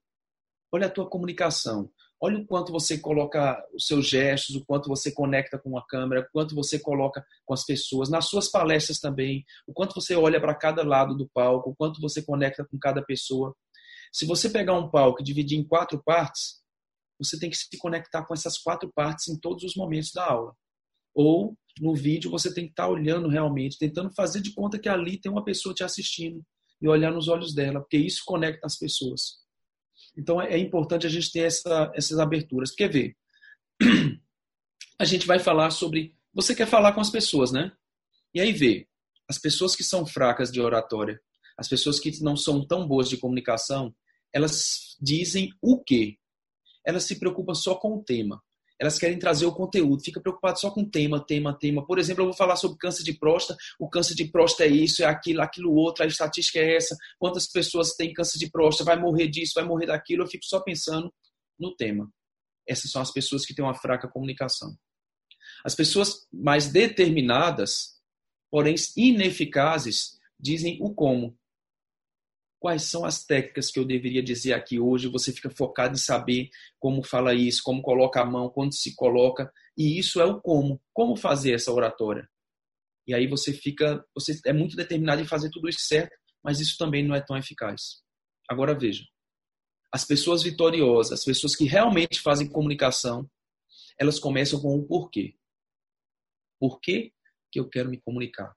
Olha 0.71 0.87
a 0.87 0.89
tua 0.89 1.09
comunicação. 1.09 1.89
Olha 2.25 2.37
o 2.37 2.47
quanto 2.47 2.71
você 2.71 2.97
coloca 2.97 3.61
os 3.75 3.85
seus 3.85 4.07
gestos, 4.07 4.55
o 4.55 4.63
quanto 4.65 4.87
você 4.87 5.11
conecta 5.11 5.59
com 5.59 5.77
a 5.77 5.85
câmera, 5.85 6.21
o 6.21 6.31
quanto 6.31 6.55
você 6.55 6.79
coloca 6.79 7.21
com 7.45 7.53
as 7.53 7.65
pessoas, 7.65 8.09
nas 8.09 8.29
suas 8.29 8.49
palestras 8.49 8.97
também, 8.97 9.43
o 9.67 9.73
quanto 9.73 9.93
você 9.93 10.15
olha 10.15 10.39
para 10.39 10.55
cada 10.55 10.85
lado 10.85 11.17
do 11.17 11.27
palco, 11.33 11.71
o 11.71 11.75
quanto 11.75 11.99
você 11.99 12.23
conecta 12.23 12.65
com 12.65 12.79
cada 12.79 13.03
pessoa. 13.03 13.53
Se 14.09 14.25
você 14.25 14.49
pegar 14.49 14.71
um 14.71 14.89
palco 14.89 15.19
e 15.19 15.23
dividir 15.23 15.59
em 15.59 15.67
quatro 15.67 16.01
partes, 16.01 16.61
você 17.19 17.37
tem 17.37 17.49
que 17.49 17.57
se 17.57 17.67
conectar 17.77 18.25
com 18.25 18.33
essas 18.33 18.57
quatro 18.57 18.89
partes 18.95 19.27
em 19.27 19.37
todos 19.37 19.65
os 19.65 19.75
momentos 19.75 20.11
da 20.13 20.25
aula. 20.25 20.55
Ou 21.13 21.57
no 21.81 21.93
vídeo 21.93 22.31
você 22.31 22.53
tem 22.53 22.67
que 22.67 22.71
estar 22.71 22.87
olhando 22.87 23.27
realmente, 23.27 23.77
tentando 23.77 24.13
fazer 24.15 24.39
de 24.39 24.53
conta 24.53 24.79
que 24.79 24.87
ali 24.87 25.19
tem 25.19 25.29
uma 25.29 25.43
pessoa 25.43 25.75
te 25.75 25.83
assistindo 25.83 26.41
e 26.81 26.87
olhar 26.87 27.11
nos 27.11 27.27
olhos 27.27 27.53
dela, 27.53 27.81
porque 27.81 27.97
isso 27.97 28.21
conecta 28.25 28.65
as 28.65 28.79
pessoas. 28.79 29.42
Então 30.17 30.41
é 30.41 30.57
importante 30.57 31.07
a 31.07 31.09
gente 31.09 31.31
ter 31.31 31.41
essa, 31.41 31.91
essas 31.95 32.19
aberturas. 32.19 32.69
Porque 32.69 32.87
ver, 32.87 33.17
a 34.99 35.05
gente 35.05 35.25
vai 35.25 35.39
falar 35.39 35.71
sobre. 35.71 36.15
Você 36.33 36.55
quer 36.55 36.67
falar 36.67 36.93
com 36.93 37.01
as 37.01 37.09
pessoas, 37.09 37.51
né? 37.51 37.71
E 38.33 38.41
aí 38.41 38.51
vê, 38.51 38.87
as 39.29 39.37
pessoas 39.37 39.75
que 39.75 39.83
são 39.83 40.05
fracas 40.05 40.51
de 40.51 40.59
oratória, 40.59 41.19
as 41.57 41.67
pessoas 41.67 41.99
que 41.99 42.23
não 42.23 42.35
são 42.35 42.65
tão 42.65 42.87
boas 42.87 43.07
de 43.07 43.17
comunicação, 43.17 43.93
elas 44.33 44.97
dizem 44.99 45.51
o 45.61 45.83
quê? 45.83 46.17
Elas 46.85 47.03
se 47.03 47.19
preocupam 47.19 47.53
só 47.53 47.75
com 47.75 47.95
o 47.95 48.03
tema. 48.03 48.41
Elas 48.79 48.97
querem 48.97 49.19
trazer 49.19 49.45
o 49.45 49.53
conteúdo, 49.53 50.03
fica 50.03 50.19
preocupado 50.19 50.59
só 50.59 50.71
com 50.71 50.83
tema, 50.83 51.23
tema, 51.23 51.57
tema. 51.57 51.85
Por 51.85 51.99
exemplo, 51.99 52.23
eu 52.23 52.27
vou 52.27 52.35
falar 52.35 52.55
sobre 52.55 52.77
câncer 52.77 53.03
de 53.03 53.13
próstata, 53.13 53.57
o 53.79 53.89
câncer 53.89 54.15
de 54.15 54.25
próstata 54.25 54.65
é 54.65 54.73
isso, 54.73 55.03
é 55.03 55.05
aquilo, 55.05 55.41
aquilo 55.41 55.73
outro, 55.73 56.03
a 56.03 56.07
estatística 56.07 56.59
é 56.59 56.75
essa, 56.75 56.95
quantas 57.19 57.47
pessoas 57.47 57.95
têm 57.95 58.11
câncer 58.13 58.39
de 58.39 58.49
próstata, 58.49 58.91
vai 58.91 58.99
morrer 58.99 59.27
disso, 59.27 59.53
vai 59.55 59.63
morrer 59.63 59.85
daquilo, 59.85 60.23
eu 60.23 60.27
fico 60.27 60.45
só 60.45 60.59
pensando 60.59 61.13
no 61.59 61.75
tema. 61.75 62.09
Essas 62.67 62.91
são 62.91 63.01
as 63.01 63.11
pessoas 63.11 63.45
que 63.45 63.53
têm 63.53 63.63
uma 63.63 63.75
fraca 63.75 64.07
comunicação. 64.07 64.75
As 65.63 65.75
pessoas 65.75 66.27
mais 66.31 66.67
determinadas, 66.67 67.99
porém 68.49 68.75
ineficazes, 68.97 70.17
dizem 70.39 70.77
o 70.81 70.93
como 70.93 71.37
quais 72.63 72.83
são 72.83 73.03
as 73.03 73.25
técnicas 73.25 73.69
que 73.69 73.77
eu 73.77 73.83
deveria 73.83 74.23
dizer 74.23 74.53
aqui 74.53 74.79
hoje. 74.79 75.09
Você 75.09 75.33
fica 75.33 75.49
focado 75.49 75.95
em 75.95 75.97
saber 75.97 76.49
como 76.79 77.03
fala 77.03 77.33
isso, 77.33 77.61
como 77.61 77.81
coloca 77.81 78.21
a 78.21 78.25
mão, 78.25 78.49
quando 78.49 78.73
se 78.73 78.95
coloca, 78.95 79.51
e 79.77 79.99
isso 79.99 80.21
é 80.21 80.25
o 80.25 80.39
como. 80.39 80.81
Como 80.93 81.17
fazer 81.17 81.55
essa 81.55 81.73
oratória? 81.73 82.25
E 83.05 83.13
aí 83.13 83.27
você 83.27 83.51
fica, 83.51 84.01
você 84.15 84.39
é 84.45 84.53
muito 84.53 84.77
determinado 84.77 85.21
em 85.21 85.27
fazer 85.27 85.49
tudo 85.49 85.67
isso 85.67 85.81
certo, 85.81 86.15
mas 86.41 86.61
isso 86.61 86.77
também 86.77 87.05
não 87.05 87.13
é 87.13 87.19
tão 87.19 87.35
eficaz. 87.35 88.01
Agora 88.49 88.73
veja, 88.73 89.03
as 89.91 90.05
pessoas 90.05 90.41
vitoriosas, 90.41 91.19
as 91.19 91.25
pessoas 91.25 91.57
que 91.57 91.65
realmente 91.65 92.21
fazem 92.21 92.47
comunicação, 92.47 93.29
elas 93.99 94.19
começam 94.19 94.61
com 94.61 94.73
o 94.77 94.87
porquê. 94.87 95.35
Por 96.57 96.79
que 96.79 97.11
eu 97.53 97.67
quero 97.67 97.89
me 97.89 97.99
comunicar? 97.99 98.55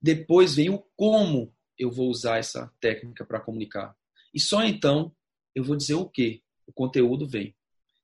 Depois 0.00 0.54
vem 0.54 0.70
o 0.70 0.82
como 0.96 1.54
eu 1.82 1.90
vou 1.90 2.08
usar 2.08 2.38
essa 2.38 2.72
técnica 2.80 3.24
para 3.24 3.40
comunicar. 3.40 3.96
E 4.32 4.40
só 4.40 4.62
então 4.64 5.14
eu 5.54 5.62
vou 5.62 5.76
dizer 5.76 5.94
o 5.94 6.08
que 6.08 6.42
o 6.66 6.72
conteúdo 6.72 7.26
vem. 7.26 7.54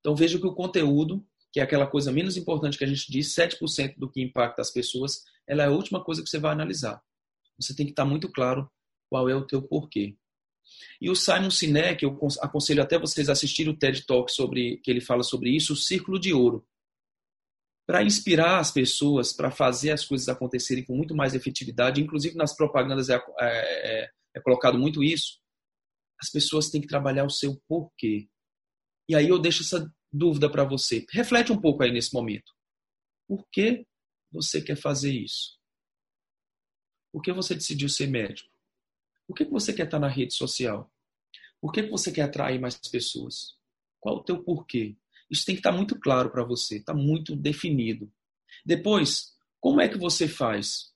Então 0.00 0.14
veja 0.14 0.38
que 0.38 0.46
o 0.46 0.54
conteúdo, 0.54 1.24
que 1.52 1.60
é 1.60 1.62
aquela 1.62 1.86
coisa 1.86 2.12
menos 2.12 2.36
importante 2.36 2.76
que 2.76 2.84
a 2.84 2.88
gente 2.88 3.10
diz, 3.10 3.34
7% 3.34 3.94
do 3.96 4.10
que 4.10 4.20
impacta 4.20 4.62
as 4.62 4.70
pessoas, 4.70 5.24
ela 5.46 5.62
é 5.62 5.66
a 5.66 5.70
última 5.70 6.02
coisa 6.02 6.22
que 6.22 6.28
você 6.28 6.38
vai 6.38 6.52
analisar. 6.52 7.02
Você 7.58 7.74
tem 7.74 7.86
que 7.86 7.92
estar 7.92 8.04
muito 8.04 8.30
claro 8.30 8.70
qual 9.08 9.28
é 9.28 9.34
o 9.34 9.46
teu 9.46 9.62
porquê. 9.62 10.16
E 11.00 11.08
o 11.08 11.16
Simon 11.16 11.50
Sinek, 11.50 12.02
eu 12.02 12.18
aconselho 12.40 12.82
até 12.82 12.98
vocês 12.98 13.28
assistirem 13.28 13.72
o 13.72 13.76
TED 13.76 14.04
Talk 14.04 14.30
sobre 14.30 14.76
que 14.78 14.90
ele 14.90 15.00
fala 15.00 15.22
sobre 15.22 15.50
isso, 15.50 15.72
o 15.72 15.76
círculo 15.76 16.18
de 16.18 16.32
ouro 16.32 16.66
para 17.88 18.02
inspirar 18.02 18.58
as 18.58 18.70
pessoas 18.70 19.32
para 19.32 19.50
fazer 19.50 19.92
as 19.92 20.04
coisas 20.04 20.28
acontecerem 20.28 20.84
com 20.84 20.94
muito 20.94 21.16
mais 21.16 21.32
efetividade, 21.32 22.02
inclusive 22.02 22.36
nas 22.36 22.54
propagandas 22.54 23.08
é, 23.08 23.14
é, 23.14 24.02
é, 24.02 24.10
é, 24.36 24.40
colocado 24.42 24.78
muito 24.78 25.02
isso, 25.02 25.40
as 26.20 26.28
pessoas 26.28 26.68
têm 26.68 26.82
que 26.82 26.86
trabalhar 26.86 27.24
o 27.24 27.30
seu 27.30 27.58
porquê. 27.66 28.28
E 29.08 29.16
aí 29.16 29.26
eu 29.26 29.38
deixo 29.38 29.62
essa 29.62 29.90
dúvida 30.12 30.50
para 30.50 30.64
você. 30.64 31.06
Reflete 31.10 31.50
um 31.50 31.58
pouco 31.58 31.82
aí 31.82 31.90
nesse 31.90 32.12
momento. 32.12 32.52
Por 33.26 33.48
que 33.50 33.86
você 34.30 34.60
quer 34.60 34.76
fazer 34.76 35.12
isso? 35.12 35.58
Por 37.10 37.22
que 37.22 37.32
você 37.32 37.54
decidiu 37.54 37.88
ser 37.88 38.06
médico? 38.06 38.50
Por 39.26 39.34
que 39.34 39.46
você 39.46 39.72
quer 39.72 39.86
estar 39.86 39.98
na 39.98 40.08
rede 40.08 40.34
social? 40.34 40.92
Por 41.58 41.72
que 41.72 41.80
você 41.84 42.12
quer 42.12 42.22
atrair 42.22 42.60
mais 42.60 42.76
pessoas? 42.76 43.56
Qual 43.98 44.16
o 44.16 44.22
teu 44.22 44.44
porquê? 44.44 44.94
Isso 45.30 45.44
tem 45.44 45.54
que 45.54 45.60
estar 45.60 45.72
muito 45.72 45.98
claro 45.98 46.30
para 46.30 46.44
você, 46.44 46.76
está 46.76 46.94
muito 46.94 47.36
definido. 47.36 48.10
Depois, 48.64 49.34
como 49.60 49.80
é 49.80 49.88
que 49.88 49.98
você 49.98 50.26
faz? 50.26 50.92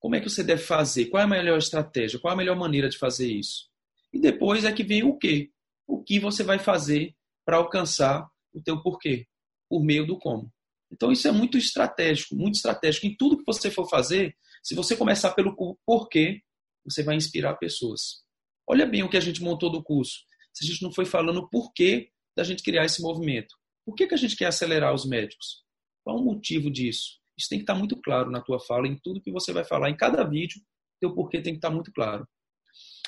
Como 0.00 0.14
é 0.14 0.20
que 0.20 0.30
você 0.30 0.42
deve 0.42 0.62
fazer? 0.62 1.06
Qual 1.06 1.20
é 1.20 1.24
a 1.24 1.28
melhor 1.28 1.58
estratégia? 1.58 2.18
Qual 2.18 2.30
é 2.30 2.34
a 2.34 2.36
melhor 2.36 2.56
maneira 2.56 2.88
de 2.88 2.96
fazer 2.96 3.30
isso? 3.30 3.68
E 4.12 4.20
depois 4.20 4.64
é 4.64 4.72
que 4.72 4.84
vem 4.84 5.02
o 5.02 5.16
quê? 5.16 5.50
O 5.86 6.02
que 6.02 6.18
você 6.18 6.42
vai 6.42 6.58
fazer 6.58 7.14
para 7.44 7.56
alcançar 7.56 8.28
o 8.52 8.62
teu 8.62 8.80
porquê? 8.82 9.26
Por 9.68 9.82
meio 9.82 10.06
do 10.06 10.18
como. 10.18 10.52
Então 10.90 11.12
isso 11.12 11.28
é 11.28 11.32
muito 11.32 11.58
estratégico, 11.58 12.34
muito 12.34 12.54
estratégico. 12.54 13.06
Em 13.06 13.16
tudo 13.16 13.38
que 13.38 13.44
você 13.46 13.70
for 13.70 13.88
fazer, 13.88 14.34
se 14.62 14.74
você 14.74 14.96
começar 14.96 15.32
pelo 15.32 15.54
porquê, 15.84 16.40
você 16.84 17.02
vai 17.02 17.16
inspirar 17.16 17.56
pessoas. 17.56 18.22
Olha 18.66 18.86
bem 18.86 19.02
o 19.02 19.10
que 19.10 19.16
a 19.16 19.20
gente 19.20 19.42
montou 19.42 19.70
do 19.70 19.82
curso. 19.82 20.20
Se 20.54 20.64
a 20.64 20.68
gente 20.68 20.82
não 20.82 20.92
foi 20.92 21.04
falando 21.04 21.48
porquê 21.50 22.10
da 22.36 22.44
gente 22.44 22.62
criar 22.62 22.84
esse 22.84 23.02
movimento. 23.02 23.57
Por 23.88 23.94
que, 23.94 24.06
que 24.06 24.12
a 24.12 24.18
gente 24.18 24.36
quer 24.36 24.44
acelerar 24.44 24.92
os 24.92 25.06
médicos? 25.06 25.64
Qual 26.04 26.18
o 26.18 26.22
motivo 26.22 26.70
disso? 26.70 27.18
Isso 27.38 27.48
tem 27.48 27.58
que 27.58 27.62
estar 27.62 27.74
muito 27.74 27.98
claro 27.98 28.30
na 28.30 28.42
tua 28.42 28.60
fala, 28.60 28.86
em 28.86 28.98
tudo 28.98 29.18
que 29.18 29.32
você 29.32 29.50
vai 29.50 29.64
falar, 29.64 29.88
em 29.88 29.96
cada 29.96 30.22
vídeo, 30.24 30.60
teu 31.00 31.14
porquê 31.14 31.40
tem 31.40 31.54
que 31.54 31.56
estar 31.56 31.70
muito 31.70 31.90
claro. 31.90 32.28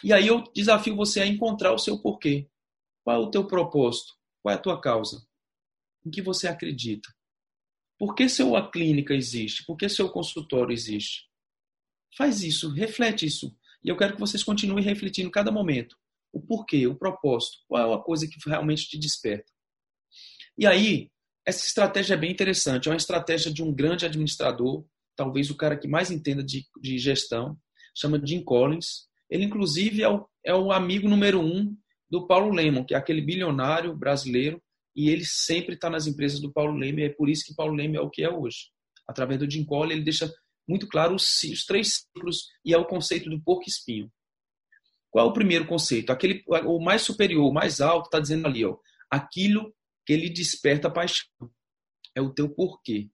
E 0.03 0.11
aí 0.11 0.27
eu 0.27 0.43
desafio 0.55 0.97
você 0.97 1.21
a 1.21 1.27
encontrar 1.27 1.75
o 1.75 1.79
seu 1.79 2.01
porquê. 2.01 2.49
Qual 3.05 3.15
é 3.15 3.19
o 3.19 3.31
teu 3.31 3.47
propósito? 3.47 4.15
Qual 4.43 4.55
é 4.55 4.57
a 4.57 4.59
tua 4.59 4.81
causa? 4.81 5.23
Em 6.03 6.11
que 6.11 6.23
você 6.23 6.49
acredita? 6.49 7.11
Por 7.99 8.15
que 8.15 8.27
sua 8.27 8.71
clínica 8.71 9.13
existe? 9.13 9.67
Por 9.67 9.77
que 9.77 9.87
seu 9.87 10.09
consultório 10.09 10.73
existe? 10.73 11.29
Faz 12.17 12.43
isso, 12.43 12.73
reflete 12.73 13.27
isso. 13.27 13.55
E 13.85 13.91
eu 13.91 13.99
quero 13.99 14.15
que 14.15 14.21
vocês 14.21 14.43
continuem 14.43 14.83
refletindo 14.83 15.31
cada 15.31 15.53
momento 15.53 15.95
o 16.33 16.41
porquê, 16.41 16.87
o 16.87 16.95
propósito, 16.95 17.59
qual 17.69 17.93
é 17.93 17.95
a 17.95 17.99
coisa 17.99 18.27
que 18.27 18.39
realmente 18.49 18.89
te 18.89 18.99
desperta. 18.99 19.53
E 20.61 20.67
aí, 20.67 21.09
essa 21.47 21.67
estratégia 21.67 22.13
é 22.13 22.17
bem 22.19 22.31
interessante, 22.31 22.87
é 22.87 22.93
uma 22.93 22.97
estratégia 22.99 23.51
de 23.51 23.63
um 23.63 23.73
grande 23.73 24.05
administrador, 24.05 24.85
talvez 25.17 25.49
o 25.49 25.57
cara 25.57 25.75
que 25.75 25.89
mais 25.89 26.11
entenda 26.11 26.45
de, 26.45 26.67
de 26.79 26.99
gestão, 26.99 27.57
chama 27.97 28.21
Jim 28.23 28.45
Collins. 28.45 29.09
Ele, 29.31 29.45
inclusive, 29.45 30.03
é 30.03 30.09
o, 30.11 30.29
é 30.45 30.55
o 30.55 30.71
amigo 30.71 31.09
número 31.09 31.41
um 31.41 31.75
do 32.11 32.27
Paulo 32.27 32.53
Lemon, 32.53 32.85
que 32.85 32.93
é 32.93 32.99
aquele 32.99 33.23
bilionário 33.23 33.97
brasileiro, 33.97 34.63
e 34.95 35.09
ele 35.09 35.25
sempre 35.25 35.77
está 35.77 35.89
nas 35.89 36.07
empresas 36.07 36.41
do 36.41 36.53
Paulo 36.53 36.77
Leme, 36.77 37.01
e 37.01 37.05
é 37.07 37.09
por 37.09 37.31
isso 37.31 37.47
que 37.47 37.55
Paulo 37.55 37.73
Leme 37.73 37.97
é 37.97 38.01
o 38.03 38.11
que 38.11 38.23
é 38.23 38.29
hoje. 38.29 38.67
Através 39.09 39.41
do 39.41 39.51
Jim 39.51 39.65
Collins, 39.65 39.95
ele 39.95 40.05
deixa 40.05 40.31
muito 40.69 40.87
claro 40.87 41.15
os, 41.15 41.43
os 41.43 41.65
três 41.65 42.05
ciclos 42.15 42.49
e 42.63 42.75
é 42.75 42.77
o 42.77 42.85
conceito 42.85 43.31
do 43.31 43.43
porco 43.43 43.65
espinho. 43.67 44.13
Qual 45.11 45.27
é 45.27 45.31
o 45.31 45.33
primeiro 45.33 45.67
conceito? 45.67 46.11
Aquele, 46.11 46.45
o 46.47 46.79
mais 46.79 47.01
superior, 47.01 47.49
o 47.49 47.55
mais 47.55 47.81
alto, 47.81 48.09
está 48.09 48.21
dizendo 48.21 48.47
ali, 48.47 48.63
ó, 48.63 48.77
aquilo 49.11 49.75
que 50.11 50.15
ele 50.15 50.29
desperta 50.29 50.91
paixão. 50.91 51.29
é 52.17 52.21
o 52.21 52.35
teu 52.35 52.49
porquê. 52.53 53.09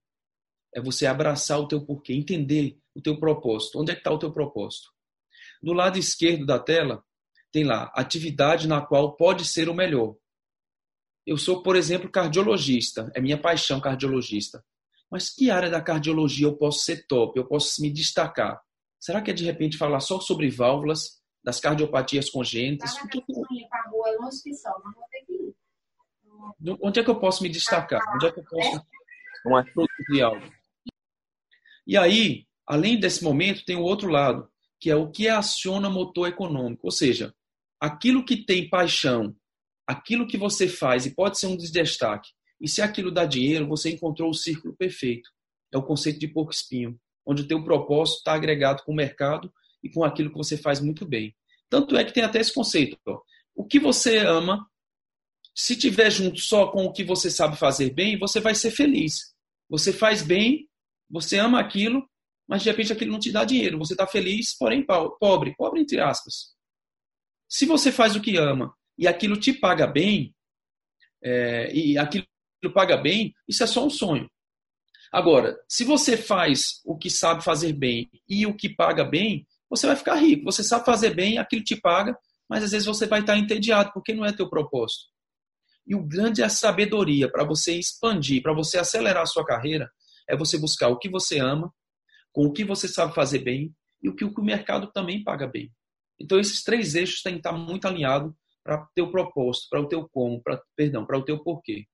É 0.74 0.80
você 0.80 1.04
abraçar 1.04 1.60
o 1.60 1.68
teu 1.68 1.84
porquê, 1.84 2.14
entender 2.14 2.78
o 2.94 3.02
teu 3.02 3.20
propósito. 3.20 3.78
Onde 3.78 3.92
é 3.92 3.94
que 3.94 4.00
está 4.00 4.10
o 4.10 4.18
teu 4.18 4.32
propósito? 4.32 4.88
No 5.62 5.74
lado 5.74 5.98
esquerdo 5.98 6.46
da 6.46 6.58
tela, 6.58 7.04
tem 7.52 7.64
lá 7.64 7.92
atividade 7.94 8.66
na 8.66 8.80
qual 8.80 9.14
pode 9.14 9.44
ser 9.44 9.68
o 9.68 9.74
melhor. 9.74 10.16
Eu 11.26 11.36
sou, 11.36 11.62
por 11.62 11.76
exemplo, 11.76 12.10
cardiologista, 12.10 13.12
é 13.14 13.20
minha 13.20 13.36
paixão 13.36 13.78
cardiologista. 13.78 14.64
Mas 15.10 15.28
que 15.28 15.50
área 15.50 15.68
da 15.68 15.82
cardiologia 15.82 16.46
eu 16.46 16.56
posso 16.56 16.78
ser 16.80 17.06
top, 17.06 17.38
eu 17.38 17.46
posso 17.46 17.82
me 17.82 17.92
destacar? 17.92 18.58
Será 18.98 19.20
que 19.20 19.30
é 19.30 19.34
de 19.34 19.44
repente 19.44 19.76
falar 19.76 20.00
só 20.00 20.18
sobre 20.18 20.48
válvulas, 20.48 21.20
das 21.44 21.60
cardiopatias 21.60 22.30
congênitas? 22.30 22.94
Onde 26.82 27.00
é 27.00 27.04
que 27.04 27.10
eu 27.10 27.18
posso 27.18 27.42
me 27.42 27.48
destacar? 27.48 28.00
Onde 28.14 28.26
é 28.26 28.32
que 28.32 28.40
eu 28.40 28.44
posso 28.44 28.82
produzir 29.72 30.22
algo? 30.22 30.52
E 31.86 31.96
aí, 31.96 32.46
além 32.66 32.98
desse 32.98 33.22
momento, 33.22 33.64
tem 33.64 33.76
o 33.76 33.82
outro 33.82 34.08
lado, 34.08 34.50
que 34.80 34.90
é 34.90 34.96
o 34.96 35.10
que 35.10 35.28
aciona 35.28 35.88
motor 35.88 36.28
econômico, 36.28 36.86
ou 36.86 36.90
seja, 36.90 37.34
aquilo 37.80 38.24
que 38.24 38.44
tem 38.44 38.68
paixão, 38.68 39.34
aquilo 39.86 40.26
que 40.26 40.36
você 40.36 40.68
faz 40.68 41.06
e 41.06 41.14
pode 41.14 41.38
ser 41.38 41.46
um 41.46 41.56
destaque, 41.56 42.30
e 42.60 42.68
se 42.68 42.82
aquilo 42.82 43.10
dá 43.10 43.24
dinheiro, 43.24 43.68
você 43.68 43.90
encontrou 43.90 44.30
o 44.30 44.34
círculo 44.34 44.74
perfeito. 44.76 45.30
É 45.72 45.78
o 45.78 45.82
conceito 45.82 46.18
de 46.18 46.28
porco 46.28 46.52
espinho, 46.52 46.98
onde 47.24 47.42
o 47.42 47.48
teu 47.48 47.62
propósito 47.62 48.18
está 48.18 48.34
agregado 48.34 48.82
com 48.84 48.92
o 48.92 48.96
mercado 48.96 49.52
e 49.82 49.90
com 49.90 50.04
aquilo 50.04 50.30
que 50.30 50.38
você 50.38 50.56
faz 50.56 50.80
muito 50.80 51.06
bem. 51.06 51.34
Tanto 51.68 51.96
é 51.96 52.04
que 52.04 52.12
tem 52.12 52.22
até 52.22 52.40
esse 52.40 52.52
conceito. 52.52 52.96
Ó. 53.06 53.20
O 53.54 53.64
que 53.64 53.78
você 53.78 54.18
ama, 54.18 54.66
se 55.56 55.74
tiver 55.74 56.10
junto 56.10 56.38
só 56.38 56.66
com 56.66 56.84
o 56.84 56.92
que 56.92 57.02
você 57.02 57.30
sabe 57.30 57.56
fazer 57.56 57.90
bem, 57.94 58.18
você 58.18 58.40
vai 58.40 58.54
ser 58.54 58.70
feliz. 58.70 59.34
Você 59.70 59.90
faz 59.90 60.20
bem, 60.20 60.68
você 61.08 61.38
ama 61.38 61.58
aquilo, 61.58 62.06
mas 62.46 62.62
de 62.62 62.68
repente 62.68 62.92
aquilo 62.92 63.12
não 63.12 63.18
te 63.18 63.32
dá 63.32 63.42
dinheiro. 63.42 63.78
Você 63.78 63.94
está 63.94 64.06
feliz, 64.06 64.54
porém 64.54 64.84
pobre. 64.84 65.56
Pobre 65.56 65.80
entre 65.80 65.98
aspas. 65.98 66.54
Se 67.48 67.64
você 67.64 67.90
faz 67.90 68.14
o 68.14 68.20
que 68.20 68.36
ama 68.36 68.76
e 68.98 69.08
aquilo 69.08 69.40
te 69.40 69.50
paga 69.50 69.86
bem, 69.86 70.34
é, 71.24 71.74
e 71.74 71.96
aquilo 71.96 72.26
paga 72.74 72.98
bem, 72.98 73.34
isso 73.48 73.64
é 73.64 73.66
só 73.66 73.86
um 73.86 73.90
sonho. 73.90 74.30
Agora, 75.10 75.56
se 75.66 75.84
você 75.84 76.18
faz 76.18 76.82
o 76.84 76.98
que 76.98 77.08
sabe 77.08 77.42
fazer 77.42 77.72
bem 77.72 78.10
e 78.28 78.44
o 78.44 78.54
que 78.54 78.68
paga 78.68 79.04
bem, 79.04 79.46
você 79.70 79.86
vai 79.86 79.96
ficar 79.96 80.16
rico. 80.16 80.44
Você 80.44 80.62
sabe 80.62 80.84
fazer 80.84 81.14
bem, 81.14 81.38
aquilo 81.38 81.64
te 81.64 81.80
paga, 81.80 82.14
mas 82.46 82.62
às 82.62 82.72
vezes 82.72 82.86
você 82.86 83.06
vai 83.06 83.20
estar 83.20 83.38
entediado, 83.38 83.90
porque 83.94 84.12
não 84.12 84.24
é 84.24 84.32
teu 84.32 84.50
propósito. 84.50 85.15
E 85.86 85.94
o 85.94 86.02
grande 86.02 86.42
é 86.42 86.44
a 86.44 86.50
sabedoria 86.50 87.30
para 87.30 87.44
você 87.44 87.78
expandir, 87.78 88.42
para 88.42 88.52
você 88.52 88.78
acelerar 88.78 89.22
a 89.22 89.26
sua 89.26 89.44
carreira, 89.44 89.90
é 90.28 90.36
você 90.36 90.58
buscar 90.58 90.88
o 90.88 90.98
que 90.98 91.08
você 91.08 91.38
ama, 91.38 91.72
com 92.32 92.46
o 92.46 92.52
que 92.52 92.64
você 92.64 92.88
sabe 92.88 93.14
fazer 93.14 93.38
bem 93.38 93.74
e 94.02 94.08
o 94.08 94.14
que 94.14 94.24
o 94.24 94.42
mercado 94.42 94.90
também 94.92 95.22
paga 95.22 95.46
bem. 95.46 95.72
Então 96.20 96.38
esses 96.38 96.62
três 96.62 96.94
eixos 96.94 97.22
têm 97.22 97.34
que 97.34 97.38
estar 97.38 97.52
muito 97.52 97.86
alinhados 97.86 98.32
para 98.64 98.82
o 98.82 98.88
teu 98.94 99.10
propósito, 99.10 99.68
para 99.70 99.80
o 99.80 99.88
teu 99.88 100.08
como, 100.08 100.42
pra, 100.42 100.60
perdão, 100.74 101.06
para 101.06 101.18
o 101.18 101.24
teu 101.24 101.42
porquê. 101.42 101.86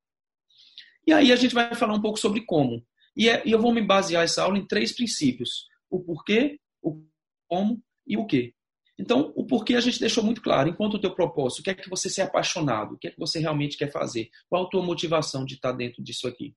E 1.07 1.13
aí 1.13 1.31
a 1.33 1.37
gente 1.37 1.55
vai 1.55 1.75
falar 1.75 1.95
um 1.95 2.01
pouco 2.01 2.19
sobre 2.19 2.45
como. 2.45 2.85
E, 3.17 3.29
é, 3.29 3.43
e 3.47 3.53
eu 3.53 3.61
vou 3.61 3.73
me 3.73 3.83
basear 3.83 4.25
essa 4.25 4.43
aula 4.43 4.57
em 4.57 4.67
três 4.67 4.93
princípios: 4.93 5.67
o 5.91 6.01
porquê, 6.01 6.59
o 6.81 7.05
como 7.47 7.83
e 8.07 8.17
o 8.17 8.27
quê. 8.27 8.55
Então, 8.99 9.33
o 9.35 9.47
porquê 9.47 9.75
a 9.75 9.81
gente 9.81 9.99
deixou 9.99 10.23
muito 10.23 10.43
claro. 10.43 10.69
Enquanto 10.69 10.95
o 10.95 11.01
teu 11.01 11.15
propósito, 11.15 11.61
o 11.61 11.63
que 11.63 11.71
é 11.71 11.75
que 11.75 11.89
você 11.89 12.21
é 12.21 12.25
apaixonado? 12.25 12.95
O 12.95 12.99
que 12.99 13.09
é 13.09 13.11
que 13.11 13.19
você 13.19 13.39
realmente 13.39 13.77
quer 13.77 13.91
fazer? 13.91 14.29
Qual 14.49 14.65
a 14.65 14.69
tua 14.69 14.83
motivação 14.83 15.45
de 15.45 15.55
estar 15.55 15.73
dentro 15.73 16.03
disso 16.03 16.29
aqui? 16.29 16.55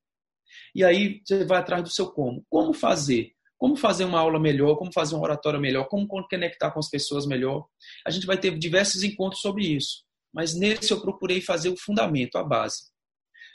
E 0.73 0.83
aí 0.83 1.21
você 1.25 1.45
vai 1.45 1.59
atrás 1.59 1.83
do 1.83 1.89
seu 1.89 2.11
como. 2.11 2.45
Como 2.49 2.73
fazer? 2.73 3.31
Como 3.57 3.75
fazer 3.75 4.03
uma 4.03 4.19
aula 4.19 4.39
melhor? 4.39 4.75
Como 4.75 4.91
fazer 4.91 5.15
um 5.15 5.21
oratório 5.21 5.59
melhor? 5.59 5.85
Como 5.85 6.07
conectar 6.07 6.71
com 6.71 6.79
as 6.79 6.89
pessoas 6.89 7.25
melhor? 7.25 7.65
A 8.05 8.11
gente 8.11 8.27
vai 8.27 8.37
ter 8.37 8.57
diversos 8.57 9.03
encontros 9.03 9.41
sobre 9.41 9.65
isso. 9.65 10.03
Mas 10.33 10.53
nesse 10.53 10.91
eu 10.91 11.01
procurei 11.01 11.39
fazer 11.39 11.69
o 11.69 11.77
fundamento, 11.77 12.37
a 12.37 12.43
base. 12.43 12.91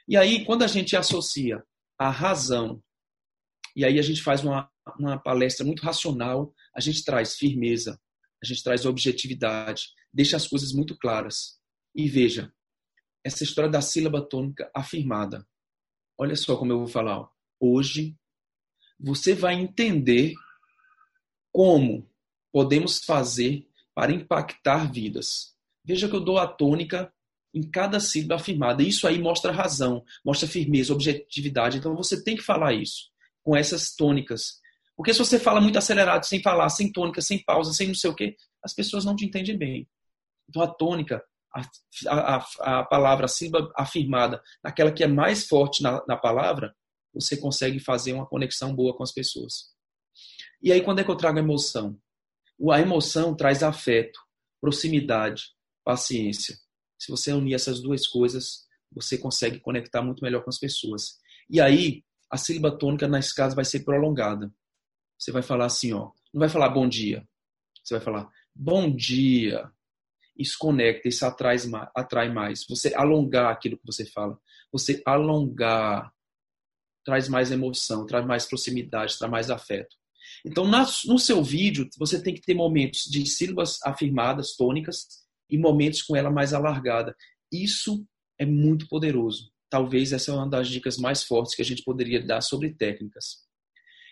E 0.08 0.16
aí, 0.16 0.44
quando 0.44 0.62
a 0.62 0.66
gente 0.66 0.96
associa 0.96 1.62
a 1.98 2.08
razão, 2.08 2.82
e 3.76 3.84
aí 3.84 3.98
a 3.98 4.02
gente 4.02 4.22
faz 4.22 4.42
uma, 4.42 4.68
uma 4.98 5.18
palestra 5.18 5.64
muito 5.64 5.82
racional, 5.82 6.52
a 6.74 6.80
gente 6.80 7.04
traz 7.04 7.36
firmeza, 7.36 8.00
a 8.42 8.46
gente 8.46 8.62
traz 8.62 8.84
objetividade, 8.84 9.88
deixa 10.12 10.36
as 10.36 10.46
coisas 10.46 10.72
muito 10.72 10.96
claras. 10.96 11.58
E 11.94 12.08
veja, 12.08 12.52
essa 13.24 13.44
história 13.44 13.70
da 13.70 13.82
sílaba 13.82 14.22
tônica 14.22 14.70
afirmada. 14.74 15.46
Olha 16.16 16.36
só 16.36 16.56
como 16.56 16.72
eu 16.72 16.78
vou 16.78 16.88
falar. 16.88 17.28
Hoje, 17.58 18.16
você 18.98 19.34
vai 19.34 19.54
entender 19.54 20.34
como 21.52 22.08
podemos 22.52 23.02
fazer 23.04 23.66
para 23.94 24.12
impactar 24.12 24.90
vidas. 24.90 25.54
Veja 25.84 26.08
que 26.08 26.14
eu 26.14 26.20
dou 26.20 26.38
a 26.38 26.46
tônica 26.46 27.12
em 27.52 27.62
cada 27.62 27.98
sílaba 28.00 28.36
afirmada. 28.36 28.82
Isso 28.82 29.06
aí 29.06 29.18
mostra 29.18 29.52
razão, 29.52 30.04
mostra 30.24 30.48
firmeza, 30.48 30.92
objetividade. 30.92 31.78
Então 31.78 31.96
você 31.96 32.22
tem 32.22 32.36
que 32.36 32.42
falar 32.42 32.72
isso 32.74 33.10
com 33.42 33.56
essas 33.56 33.94
tônicas. 33.94 34.59
Porque 35.00 35.14
se 35.14 35.18
você 35.18 35.40
fala 35.40 35.62
muito 35.62 35.78
acelerado, 35.78 36.26
sem 36.26 36.42
falar, 36.42 36.68
sem 36.68 36.92
tônica, 36.92 37.22
sem 37.22 37.42
pausa, 37.42 37.72
sem 37.72 37.86
não 37.86 37.94
sei 37.94 38.10
o 38.10 38.14
quê, 38.14 38.36
as 38.62 38.74
pessoas 38.74 39.02
não 39.02 39.16
te 39.16 39.24
entendem 39.24 39.56
bem. 39.56 39.88
Então 40.46 40.60
a 40.60 40.66
tônica, 40.66 41.24
a, 41.56 42.36
a, 42.36 42.80
a 42.80 42.84
palavra, 42.84 43.24
a 43.24 43.28
sílaba 43.28 43.72
afirmada, 43.74 44.42
naquela 44.62 44.92
que 44.92 45.02
é 45.02 45.06
mais 45.06 45.46
forte 45.46 45.82
na, 45.82 46.04
na 46.06 46.18
palavra, 46.18 46.76
você 47.14 47.34
consegue 47.34 47.80
fazer 47.80 48.12
uma 48.12 48.26
conexão 48.26 48.76
boa 48.76 48.94
com 48.94 49.02
as 49.02 49.10
pessoas. 49.10 49.70
E 50.62 50.70
aí, 50.70 50.82
quando 50.82 50.98
é 50.98 51.04
que 51.04 51.10
eu 51.10 51.16
trago 51.16 51.38
a 51.38 51.42
emoção? 51.42 51.98
A 52.70 52.78
emoção 52.78 53.34
traz 53.34 53.62
afeto, 53.62 54.20
proximidade, 54.60 55.44
paciência. 55.82 56.54
Se 56.98 57.10
você 57.10 57.32
unir 57.32 57.54
essas 57.54 57.80
duas 57.80 58.06
coisas, 58.06 58.66
você 58.92 59.16
consegue 59.16 59.60
conectar 59.60 60.02
muito 60.02 60.22
melhor 60.22 60.44
com 60.44 60.50
as 60.50 60.58
pessoas. 60.58 61.16
E 61.48 61.58
aí, 61.58 62.04
a 62.30 62.36
sílaba 62.36 62.76
tônica 62.76 63.08
na 63.08 63.18
escala 63.18 63.54
vai 63.54 63.64
ser 63.64 63.80
prolongada. 63.80 64.52
Você 65.20 65.30
vai 65.30 65.42
falar 65.42 65.66
assim, 65.66 65.92
ó, 65.92 66.10
não 66.32 66.40
vai 66.40 66.48
falar 66.48 66.70
bom 66.70 66.88
dia. 66.88 67.28
Você 67.84 67.94
vai 67.94 68.00
falar 68.02 68.30
bom 68.54 68.90
dia. 68.90 69.70
Isso 70.36 70.56
conecta, 70.58 71.08
isso 71.08 71.26
atrai, 71.26 71.56
atrai 71.94 72.32
mais. 72.32 72.64
Você 72.66 72.94
alongar 72.94 73.52
aquilo 73.52 73.76
que 73.76 73.86
você 73.86 74.06
fala. 74.06 74.38
Você 74.72 75.02
alongar 75.04 76.10
traz 77.04 77.28
mais 77.28 77.50
emoção, 77.50 78.06
traz 78.06 78.26
mais 78.26 78.46
proximidade, 78.46 79.18
traz 79.18 79.30
mais 79.30 79.50
afeto. 79.50 79.96
Então, 80.44 80.66
no 81.06 81.18
seu 81.18 81.42
vídeo, 81.42 81.88
você 81.98 82.22
tem 82.22 82.34
que 82.34 82.40
ter 82.40 82.54
momentos 82.54 83.04
de 83.04 83.26
sílabas 83.26 83.78
afirmadas, 83.84 84.54
tônicas, 84.56 85.06
e 85.50 85.58
momentos 85.58 86.02
com 86.02 86.14
ela 86.14 86.30
mais 86.30 86.54
alargada. 86.54 87.14
Isso 87.52 88.06
é 88.38 88.46
muito 88.46 88.86
poderoso. 88.88 89.50
Talvez 89.68 90.12
essa 90.12 90.30
é 90.30 90.34
uma 90.34 90.48
das 90.48 90.68
dicas 90.68 90.96
mais 90.96 91.24
fortes 91.24 91.54
que 91.54 91.62
a 91.62 91.64
gente 91.64 91.82
poderia 91.82 92.24
dar 92.24 92.40
sobre 92.40 92.72
técnicas. 92.72 93.49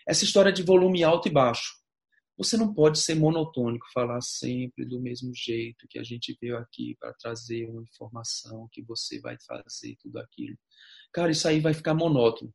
Essa 0.09 0.23
história 0.23 0.51
de 0.51 0.63
volume 0.63 1.03
alto 1.03 1.27
e 1.27 1.31
baixo. 1.31 1.71
Você 2.35 2.57
não 2.57 2.73
pode 2.73 2.97
ser 2.97 3.13
monotônico, 3.13 3.85
falar 3.93 4.19
sempre 4.21 4.83
do 4.83 4.99
mesmo 4.99 5.29
jeito 5.35 5.85
que 5.87 5.99
a 5.99 6.03
gente 6.03 6.35
veio 6.41 6.57
aqui 6.57 6.97
para 6.99 7.13
trazer 7.13 7.69
uma 7.69 7.83
informação 7.83 8.67
que 8.71 8.81
você 8.81 9.19
vai 9.19 9.37
fazer 9.45 9.95
tudo 10.01 10.17
aquilo. 10.17 10.57
Cara, 11.13 11.29
isso 11.29 11.47
aí 11.47 11.59
vai 11.59 11.75
ficar 11.75 11.93
monótono. 11.93 12.51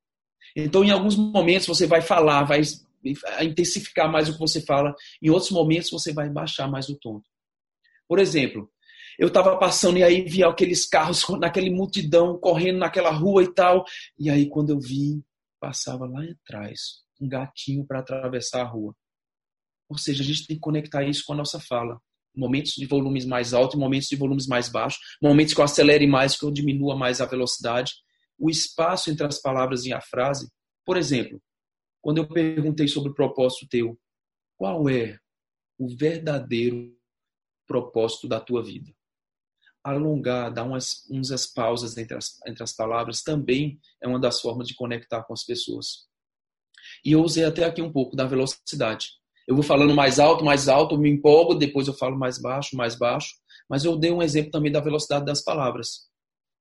Então, 0.57 0.83
em 0.83 0.91
alguns 0.91 1.15
momentos 1.15 1.69
você 1.69 1.87
vai 1.87 2.03
falar, 2.03 2.43
vai 2.43 2.61
intensificar 3.43 4.11
mais 4.11 4.29
o 4.29 4.33
que 4.33 4.41
você 4.41 4.61
fala, 4.61 4.93
em 5.23 5.31
outros 5.31 5.53
momentos 5.53 5.93
você 5.93 6.13
vai 6.13 6.29
baixar 6.29 6.69
mais 6.69 6.89
o 6.89 6.99
tom. 6.99 7.23
Por 8.09 8.19
exemplo, 8.19 8.69
eu 9.17 9.29
estava 9.29 9.57
passando 9.57 9.97
e 9.97 10.03
aí 10.03 10.23
via 10.23 10.49
aqueles 10.49 10.87
carros 10.87 11.25
naquele 11.39 11.71
multidão 11.71 12.37
correndo 12.37 12.81
naquela 12.81 13.13
rua 13.13 13.45
e 13.45 13.55
tal. 13.55 13.85
E 14.19 14.29
aí 14.29 14.49
quando 14.49 14.71
eu 14.71 14.81
vi, 14.81 15.23
passava 15.61 16.05
lá 16.05 16.21
atrás 16.25 17.04
um 17.21 17.29
gatinho 17.29 17.87
para 17.87 18.01
atravessar 18.01 18.63
a 18.63 18.69
rua. 18.69 18.95
Ou 19.89 19.99
seja, 19.99 20.23
a 20.23 20.27
gente 20.27 20.47
tem 20.47 20.57
que 20.57 20.61
conectar 20.61 21.05
isso 21.05 21.23
com 21.27 21.33
a 21.33 21.37
nossa 21.37 21.61
fala. 21.61 22.01
Momentos 22.35 22.73
de 22.73 22.87
volumes 22.87 23.25
mais 23.25 23.55
altos, 23.55 23.79
momentos 23.79 24.09
de 24.09 24.17
volumes 24.17 24.47
mais 24.47 24.69
baixos, 24.69 25.01
momentos 25.23 25.55
que 25.55 25.61
eu 25.61 25.65
acelere 25.65 26.07
mais, 26.07 26.37
que 26.37 26.45
eu 26.45 26.51
diminua 26.51 26.97
mais 26.97 27.21
a 27.21 27.27
velocidade. 27.27 27.93
O 28.39 28.51
espaço 28.51 29.11
entre 29.11 29.27
as 29.27 29.41
palavras 29.41 29.85
e 29.85 29.93
a 29.93 30.01
frase. 30.01 30.51
Por 30.85 30.97
exemplo, 30.97 31.41
quando 32.03 32.19
eu 32.19 32.29
perguntei 32.29 32.89
sobre 32.89 33.11
o 33.11 33.15
propósito 33.15 33.69
teu, 33.69 33.99
qual 34.57 34.89
é 34.89 35.19
o 35.79 35.89
verdadeiro 35.97 36.97
propósito 37.67 38.27
da 38.27 38.41
tua 38.41 38.63
vida? 38.63 38.93
alongar, 39.85 40.51
dar 40.51 40.65
umas, 40.65 41.05
umas 41.11 41.47
pausas 41.47 41.97
entre 41.99 42.17
as, 42.17 42.41
entre 42.47 42.63
as 42.63 42.73
palavras 42.73 43.23
também 43.23 43.79
é 44.03 44.09
uma 44.09 44.19
das 44.19 44.41
formas 44.41 44.67
de 44.67 44.75
conectar 44.75 45.23
com 45.25 45.35
as 45.35 45.45
pessoas. 45.45 46.09
E 47.05 47.13
eu 47.13 47.23
usei 47.23 47.45
até 47.45 47.65
aqui 47.65 47.83
um 47.83 47.93
pouco 47.93 48.17
da 48.17 48.25
velocidade. 48.25 49.09
Eu 49.47 49.55
vou 49.55 49.63
falando 49.65 49.95
mais 49.95 50.19
alto, 50.19 50.45
mais 50.45 50.69
alto, 50.69 50.97
me 50.97 51.11
empolgo, 51.11 51.55
depois 51.55 51.87
eu 51.87 51.95
falo 51.95 52.19
mais 52.19 52.41
baixo, 52.41 52.77
mais 52.77 52.97
baixo. 52.97 53.35
Mas 53.69 53.85
eu 53.85 53.97
dei 53.97 54.11
um 54.11 54.23
exemplo 54.23 54.51
também 54.51 54.73
da 54.73 54.81
velocidade 54.81 55.25
das 55.25 55.43
palavras. 55.43 56.09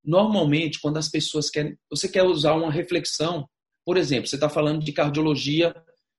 Normalmente, 0.04 0.80
quando 0.82 0.98
as 0.98 1.10
pessoas 1.10 1.50
querem. 1.50 1.78
Você 1.90 2.10
quer 2.10 2.24
usar 2.24 2.54
uma 2.56 2.72
reflexão, 2.72 3.48
Por 3.86 3.98
exemplo, 3.98 4.28
você 4.28 4.36
está 4.36 4.50
falando 4.50 4.84
de 4.84 4.94
cardiologia, 4.94 5.74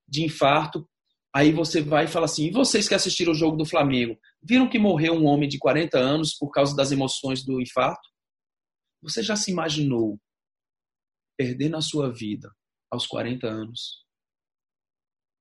de 0.09 0.23
infarto, 0.23 0.87
aí 1.35 1.53
você 1.53 1.83
vai 1.83 2.05
e 2.05 2.09
fala 2.09 2.27
assim: 2.27 2.47
e 2.47 2.51
vocês 2.51 2.89
que 2.89 2.95
assistiram 2.95 3.33
o 3.33 3.35
jogo 3.35 3.57
do 3.57 3.67
Flamengo, 3.67 4.19
viram 4.43 4.69
que 4.69 4.79
morreu 4.79 5.15
um 5.15 5.27
homem 5.27 5.49
de 5.49 5.59
40 5.59 5.99
anos 5.99 6.35
por 6.35 6.51
causa 6.51 6.77
das 6.77 6.93
emoções 6.93 7.45
do 7.45 7.61
infarto? 7.61 8.09
Você 9.03 9.23
já 9.23 9.37
se 9.37 9.51
imaginou 9.51 10.19
perdendo 11.37 11.77
a 11.77 11.83
sua 11.83 12.13
vida 12.13 12.51
aos 12.91 13.07
40 13.07 13.47
anos? 13.47 14.04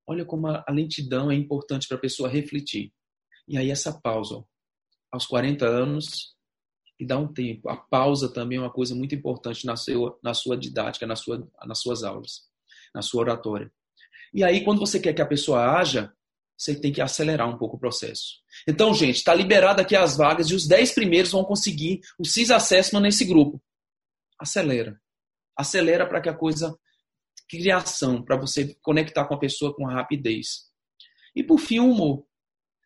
Olha 0.07 0.25
como 0.25 0.47
a 0.47 0.65
lentidão 0.69 1.31
é 1.31 1.35
importante 1.35 1.87
para 1.87 1.97
a 1.97 2.01
pessoa 2.01 2.29
refletir. 2.29 2.91
E 3.47 3.57
aí 3.57 3.69
essa 3.69 3.99
pausa, 4.01 4.43
aos 5.11 5.25
40 5.25 5.65
anos, 5.65 6.33
e 6.99 7.05
dá 7.05 7.17
um 7.17 7.31
tempo. 7.31 7.69
A 7.69 7.77
pausa 7.77 8.31
também 8.31 8.57
é 8.57 8.61
uma 8.61 8.71
coisa 8.71 8.95
muito 8.95 9.15
importante 9.15 9.65
na 9.65 9.75
sua, 9.75 10.17
na 10.23 10.33
sua 10.33 10.57
didática, 10.57 11.05
na 11.05 11.15
sua, 11.15 11.47
nas 11.65 11.79
suas 11.79 12.03
aulas, 12.03 12.43
na 12.93 13.01
sua 13.01 13.21
oratória. 13.21 13.71
E 14.33 14.43
aí, 14.43 14.63
quando 14.63 14.79
você 14.79 14.99
quer 14.99 15.13
que 15.13 15.21
a 15.21 15.25
pessoa 15.25 15.77
haja, 15.77 16.11
você 16.57 16.79
tem 16.79 16.91
que 16.91 17.01
acelerar 17.01 17.47
um 17.47 17.57
pouco 17.57 17.75
o 17.75 17.79
processo. 17.79 18.41
Então, 18.67 18.93
gente, 18.93 19.17
está 19.17 19.33
liberado 19.33 19.81
aqui 19.81 19.95
as 19.95 20.15
vagas 20.15 20.49
e 20.49 20.55
os 20.55 20.67
10 20.67 20.93
primeiros 20.93 21.31
vão 21.31 21.43
conseguir 21.43 21.99
o 22.17 22.25
CIS 22.25 22.51
Assessment 22.51 23.01
nesse 23.01 23.25
grupo. 23.25 23.61
Acelera. 24.39 24.99
Acelera 25.57 26.07
para 26.07 26.21
que 26.21 26.29
a 26.29 26.33
coisa 26.33 26.75
criação, 27.49 28.23
para 28.23 28.37
você 28.37 28.75
conectar 28.81 29.25
com 29.25 29.33
a 29.33 29.39
pessoa 29.39 29.73
com 29.75 29.85
rapidez. 29.85 30.63
E 31.35 31.43
por 31.43 31.59
fim, 31.59 31.79
o 31.79 31.91
humor. 31.91 32.25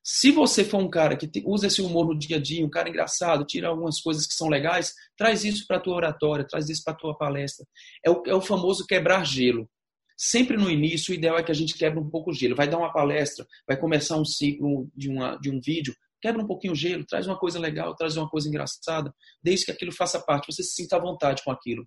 Se 0.03 0.31
você 0.31 0.63
for 0.63 0.77
um 0.77 0.89
cara 0.89 1.17
que 1.17 1.29
usa 1.45 1.67
esse 1.67 1.81
humor 1.81 2.07
no 2.07 2.17
dia 2.17 2.37
a 2.37 2.39
dia, 2.39 2.65
um 2.65 2.69
cara 2.69 2.87
engraçado, 2.87 3.45
tira 3.45 3.67
algumas 3.67 3.99
coisas 3.99 4.25
que 4.25 4.33
são 4.33 4.47
legais, 4.47 4.93
traz 5.17 5.43
isso 5.43 5.65
para 5.67 5.81
tua 5.81 5.95
oratória, 5.95 6.47
traz 6.47 6.69
isso 6.69 6.81
para 6.83 6.93
tua 6.93 7.17
palestra. 7.17 7.65
É 8.05 8.09
o, 8.09 8.23
é 8.25 8.33
o 8.33 8.39
famoso 8.39 8.85
quebrar 8.87 9.25
gelo. 9.25 9.69
Sempre 10.17 10.55
no 10.55 10.71
início, 10.71 11.11
o 11.11 11.15
ideal 11.15 11.37
é 11.37 11.43
que 11.43 11.51
a 11.51 11.55
gente 11.55 11.77
quebre 11.77 11.99
um 11.99 12.09
pouco 12.09 12.31
o 12.31 12.33
gelo. 12.33 12.55
Vai 12.55 12.69
dar 12.69 12.77
uma 12.77 12.91
palestra, 12.91 13.45
vai 13.67 13.77
começar 13.77 14.15
um 14.15 14.23
ciclo 14.23 14.89
de, 14.95 15.09
uma, 15.09 15.35
de 15.39 15.51
um 15.51 15.59
vídeo, 15.59 15.93
quebra 16.21 16.41
um 16.41 16.47
pouquinho 16.47 16.71
o 16.71 16.75
gelo, 16.75 17.05
traz 17.05 17.27
uma 17.27 17.37
coisa 17.37 17.59
legal, 17.59 17.93
traz 17.93 18.15
uma 18.15 18.29
coisa 18.29 18.47
engraçada, 18.47 19.13
desde 19.43 19.65
que 19.65 19.71
aquilo 19.71 19.91
faça 19.91 20.19
parte, 20.19 20.51
você 20.51 20.63
se 20.63 20.73
sinta 20.73 20.95
à 20.95 20.99
vontade 20.99 21.43
com 21.43 21.51
aquilo. 21.51 21.85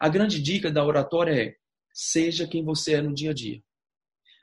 A 0.00 0.08
grande 0.08 0.42
dica 0.42 0.70
da 0.70 0.84
oratória 0.84 1.32
é: 1.32 1.54
seja 1.92 2.46
quem 2.46 2.64
você 2.64 2.94
é 2.94 3.02
no 3.02 3.14
dia 3.14 3.30
a 3.30 3.34
dia. 3.34 3.60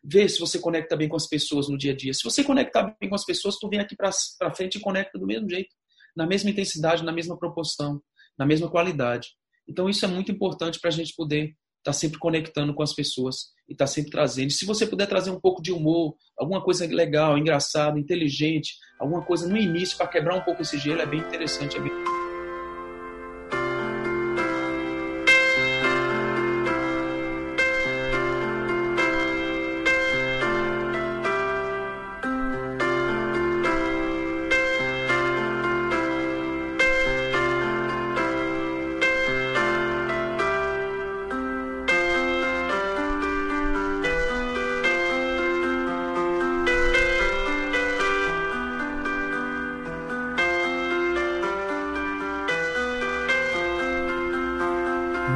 Vê 0.04 0.28
se 0.30 0.40
você 0.40 0.60
conecta 0.60 0.96
bem 0.96 1.10
com 1.10 1.16
as 1.16 1.28
pessoas 1.28 1.68
no 1.68 1.78
dia 1.78 1.92
a 1.92 1.96
dia. 1.96 2.14
Se 2.14 2.24
você 2.24 2.44
conectar 2.44 2.96
bem 3.00 3.10
com 3.10 3.16
as 3.16 3.26
pessoas, 3.26 3.58
tu 3.58 3.68
vem 3.68 3.80
aqui 3.80 3.96
para 3.96 4.12
frente 4.56 4.76
e 4.76 4.82
conecta 4.82 5.18
do 5.18 5.26
mesmo 5.26 5.50
jeito, 5.50 5.74
na 6.16 6.26
mesma 6.26 6.50
intensidade, 6.50 7.04
na 7.04 7.12
mesma 7.12 7.38
proporção, 7.38 8.02
na 8.38 8.46
mesma 8.46 8.70
qualidade. 8.70 9.30
Então 9.68 9.90
isso 9.90 10.06
é 10.06 10.08
muito 10.08 10.32
importante 10.32 10.80
para 10.80 10.90
a 10.90 10.94
gente 10.94 11.14
poder 11.16 11.48
estar 11.48 11.58
tá 11.84 11.94
sempre 11.94 12.20
conectando 12.20 12.74
com 12.74 12.84
as 12.84 12.94
pessoas 12.94 13.48
e 13.68 13.74
estar 13.74 13.86
tá 13.86 13.88
sempre 13.92 14.12
trazendo. 14.12 14.52
Se 14.52 14.66
você 14.66 14.86
puder 14.86 15.08
trazer 15.08 15.32
um 15.32 15.40
pouco 15.40 15.62
de 15.62 15.72
humor, 15.72 16.16
alguma 16.38 16.64
coisa 16.64 16.86
legal, 16.88 17.38
engraçada, 17.38 18.00
inteligente, 18.00 18.76
alguma 19.00 19.26
coisa 19.26 19.48
no 19.48 19.58
início 19.58 19.98
para 19.98 20.08
quebrar 20.08 20.36
um 20.36 20.42
pouco 20.42 20.62
esse 20.62 20.78
gelo, 20.78 21.02
é 21.02 21.06
bem 21.06 21.20
interessante. 21.20 21.78
É 21.78 21.80
bem... 21.82 21.92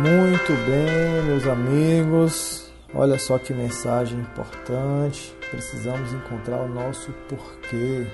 Muito 0.02 0.54
bem, 0.66 1.24
meus 1.28 1.46
amigos. 1.46 2.74
Olha 2.92 3.20
só 3.20 3.38
que 3.38 3.54
mensagem 3.54 4.20
importante. 4.20 5.32
Precisamos 5.52 6.12
encontrar 6.12 6.62
o 6.62 6.68
nosso 6.68 7.12
porquê. 7.30 8.08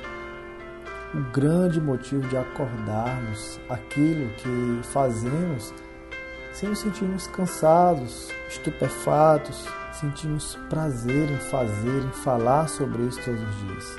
O 1.13 1.21
grande 1.31 1.79
motivo 1.79 2.27
de 2.27 2.35
acordarmos, 2.35 3.57
aquilo 3.69 4.29
que 4.33 4.81
fazemos 4.91 5.73
sem 6.51 6.67
nos 6.67 6.79
sentirmos 6.79 7.25
cansados, 7.27 8.33
estupefatos, 8.49 9.65
sentimos 9.93 10.59
prazer 10.69 11.31
em 11.31 11.37
fazer, 11.37 12.03
em 12.03 12.11
falar 12.21 12.67
sobre 12.67 13.03
isso 13.03 13.21
todos 13.23 13.41
os 13.41 13.59
dias. 13.65 13.95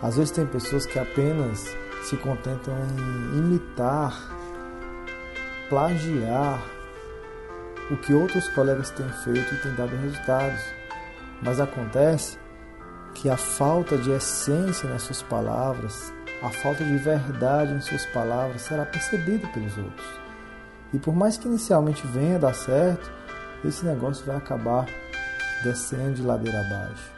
Às 0.00 0.16
vezes 0.18 0.30
tem 0.30 0.46
pessoas 0.46 0.86
que 0.86 1.00
apenas 1.00 1.76
se 2.04 2.16
contentam 2.18 2.74
em 3.32 3.38
imitar 3.38 4.38
plagiar 5.70 6.60
o 7.90 7.96
que 7.96 8.12
outros 8.12 8.48
colegas 8.50 8.90
têm 8.90 9.08
feito 9.24 9.54
e 9.54 9.58
têm 9.58 9.74
dado 9.74 9.96
resultados. 9.96 10.60
Mas 11.40 11.58
acontece 11.58 12.38
que 13.14 13.30
a 13.30 13.36
falta 13.36 13.96
de 13.96 14.10
essência 14.10 14.88
nas 14.88 15.02
suas 15.02 15.22
palavras, 15.22 16.12
a 16.42 16.50
falta 16.50 16.84
de 16.84 16.96
verdade 16.98 17.72
em 17.72 17.80
suas 17.80 18.04
palavras 18.06 18.62
será 18.62 18.84
percebida 18.84 19.48
pelos 19.48 19.78
outros. 19.78 20.20
E 20.92 20.98
por 20.98 21.14
mais 21.14 21.38
que 21.38 21.48
inicialmente 21.48 22.06
venha 22.06 22.38
dar 22.38 22.54
certo, 22.54 23.10
esse 23.64 23.84
negócio 23.86 24.26
vai 24.26 24.36
acabar 24.36 24.86
descendo 25.62 26.14
de 26.14 26.22
ladeira 26.22 26.60
abaixo. 26.60 27.10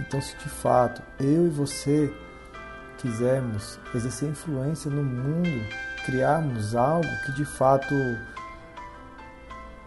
Então, 0.00 0.20
se 0.20 0.36
de 0.36 0.48
fato 0.48 1.02
eu 1.18 1.46
e 1.46 1.50
você 1.50 2.12
quisermos 2.98 3.78
exercer 3.94 4.28
influência 4.28 4.90
no 4.90 5.02
mundo 5.02 5.64
criarmos 6.08 6.74
algo 6.74 7.06
que 7.26 7.32
de 7.32 7.44
fato 7.44 7.94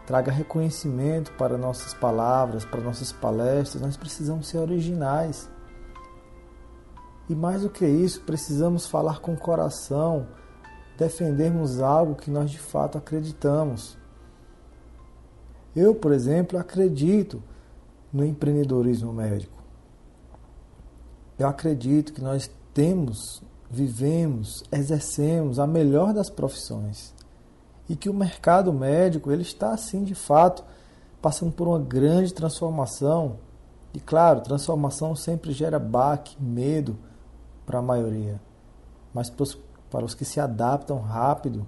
traga 0.06 0.32
reconhecimento 0.32 1.32
para 1.32 1.58
nossas 1.58 1.96
palavras, 1.96 2.64
para 2.64 2.80
nossas 2.80 3.12
palestras, 3.12 3.82
nós 3.82 3.98
precisamos 3.98 4.48
ser 4.48 4.60
originais. 4.60 5.50
E 7.28 7.34
mais 7.34 7.64
do 7.64 7.72
que 7.72 7.88
isso, 7.88 8.22
precisamos 8.22 8.86
falar 8.86 9.20
com 9.20 9.34
o 9.34 9.38
coração, 9.38 10.28
defendermos 10.96 11.82
algo 11.82 12.14
que 12.14 12.30
nós 12.30 12.52
de 12.52 12.60
fato 12.60 13.00
acreditamos. 13.00 13.98
Eu, 15.76 15.96
por 15.96 16.12
exemplo, 16.12 16.60
acredito 16.60 17.42
no 18.14 18.24
empreendedorismo 18.24 19.12
médico. 19.12 19.60
Eu 21.40 21.48
acredito 21.48 22.14
que 22.14 22.22
nós 22.22 22.48
temos 22.76 23.42
vivemos, 23.72 24.64
exercemos 24.70 25.58
a 25.58 25.66
melhor 25.66 26.14
das 26.14 26.30
profissões. 26.30 27.14
E 27.88 27.96
que 27.96 28.10
o 28.10 28.14
mercado 28.14 28.74
médico 28.74 29.32
ele 29.32 29.44
está 29.44 29.72
assim 29.72 30.04
de 30.04 30.14
fato 30.14 30.64
passando 31.22 31.54
por 31.54 31.68
uma 31.68 31.80
grande 31.80 32.34
transformação. 32.34 33.38
E 33.94 34.00
claro 34.00 34.42
transformação 34.42 35.16
sempre 35.16 35.54
gera 35.54 35.80
baque 35.80 36.36
medo 36.42 36.98
para 37.66 37.80
a 37.80 37.82
maioria. 37.82 38.42
Mas 39.14 39.32
para 39.90 40.06
os 40.06 40.14
que 40.14 40.26
se 40.26 40.40
adaptam 40.40 41.00
rápido 41.00 41.66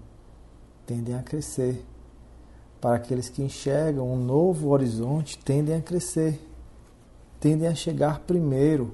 tendem 0.86 1.16
a 1.16 1.24
crescer. 1.24 1.86
Para 2.82 2.96
aqueles 2.96 3.30
que 3.30 3.42
enxergam 3.42 4.12
um 4.12 4.18
novo 4.18 4.70
horizonte 4.70 5.38
tendem 5.38 5.76
a 5.76 5.82
crescer. 5.82 6.46
Tendem 7.40 7.68
a 7.68 7.76
chegar 7.76 8.20
primeiro 8.20 8.94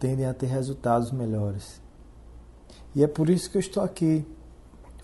tendem 0.00 0.26
a 0.26 0.34
ter 0.34 0.46
resultados 0.46 1.12
melhores. 1.12 1.80
E 2.94 3.04
é 3.04 3.06
por 3.06 3.28
isso 3.28 3.50
que 3.50 3.58
eu 3.58 3.60
estou 3.60 3.82
aqui, 3.82 4.26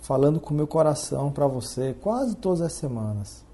falando 0.01 0.41
com 0.41 0.55
meu 0.55 0.67
coração 0.67 1.31
para 1.31 1.47
você 1.47 1.95
quase 2.01 2.35
todas 2.35 2.63
as 2.63 2.73
semanas. 2.73 3.45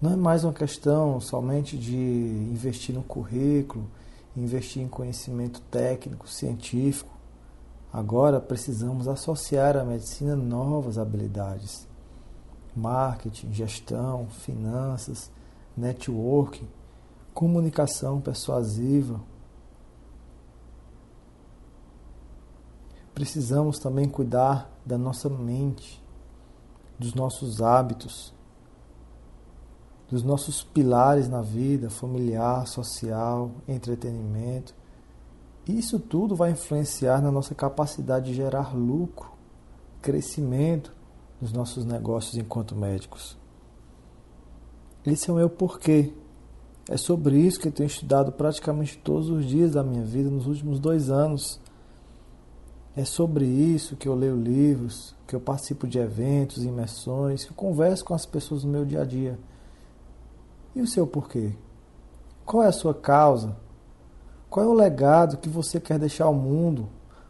Não 0.00 0.12
é 0.12 0.16
mais 0.16 0.44
uma 0.44 0.52
questão 0.52 1.20
somente 1.20 1.76
de 1.76 1.96
investir 1.96 2.94
no 2.94 3.02
currículo, 3.02 3.88
investir 4.36 4.82
em 4.82 4.88
conhecimento 4.88 5.60
técnico, 5.70 6.28
científico. 6.28 7.10
Agora 7.92 8.40
precisamos 8.40 9.08
associar 9.08 9.76
à 9.76 9.84
medicina 9.84 10.36
novas 10.36 10.98
habilidades: 10.98 11.86
marketing, 12.74 13.52
gestão, 13.52 14.28
finanças, 14.28 15.30
networking, 15.76 16.68
comunicação 17.38 18.20
persuasiva. 18.20 19.20
Precisamos 23.14 23.78
também 23.78 24.08
cuidar 24.08 24.68
da 24.84 24.98
nossa 24.98 25.28
mente, 25.28 26.02
dos 26.98 27.14
nossos 27.14 27.62
hábitos, 27.62 28.34
dos 30.10 30.24
nossos 30.24 30.64
pilares 30.64 31.28
na 31.28 31.40
vida, 31.40 31.88
familiar, 31.88 32.66
social, 32.66 33.52
entretenimento. 33.68 34.74
Isso 35.64 36.00
tudo 36.00 36.34
vai 36.34 36.50
influenciar 36.50 37.22
na 37.22 37.30
nossa 37.30 37.54
capacidade 37.54 38.32
de 38.32 38.34
gerar 38.34 38.76
lucro, 38.76 39.30
crescimento 40.02 40.92
nos 41.40 41.52
nossos 41.52 41.84
negócios 41.84 42.34
enquanto 42.34 42.74
médicos. 42.74 43.38
Esse 45.06 45.30
é 45.30 45.32
o 45.32 45.36
meu 45.36 45.48
porquê. 45.48 46.12
É 46.88 46.96
sobre 46.96 47.36
isso 47.36 47.60
que 47.60 47.68
eu 47.68 47.72
tenho 47.72 47.86
estudado 47.86 48.32
praticamente 48.32 48.96
todos 48.96 49.28
os 49.28 49.44
dias 49.44 49.72
da 49.72 49.82
minha 49.82 50.02
vida 50.02 50.30
nos 50.30 50.46
últimos 50.46 50.80
dois 50.80 51.10
anos. 51.10 51.60
É 52.96 53.04
sobre 53.04 53.44
isso 53.44 53.94
que 53.94 54.08
eu 54.08 54.14
leio 54.14 54.34
livros, 54.34 55.14
que 55.26 55.36
eu 55.36 55.40
participo 55.40 55.86
de 55.86 55.98
eventos, 55.98 56.64
imersões, 56.64 57.44
que 57.44 57.50
eu 57.50 57.54
converso 57.54 58.04
com 58.04 58.14
as 58.14 58.24
pessoas 58.24 58.64
no 58.64 58.70
meu 58.70 58.86
dia 58.86 59.02
a 59.02 59.04
dia. 59.04 59.38
E 60.74 60.80
o 60.80 60.86
seu 60.86 61.06
porquê? 61.06 61.52
Qual 62.46 62.62
é 62.62 62.68
a 62.68 62.72
sua 62.72 62.94
causa? 62.94 63.54
Qual 64.48 64.64
é 64.64 64.68
o 64.68 64.72
legado 64.72 65.36
que 65.36 65.48
você 65.48 65.78
quer 65.78 65.98
deixar 65.98 66.24
ao 66.24 66.34
mundo? 66.34 66.88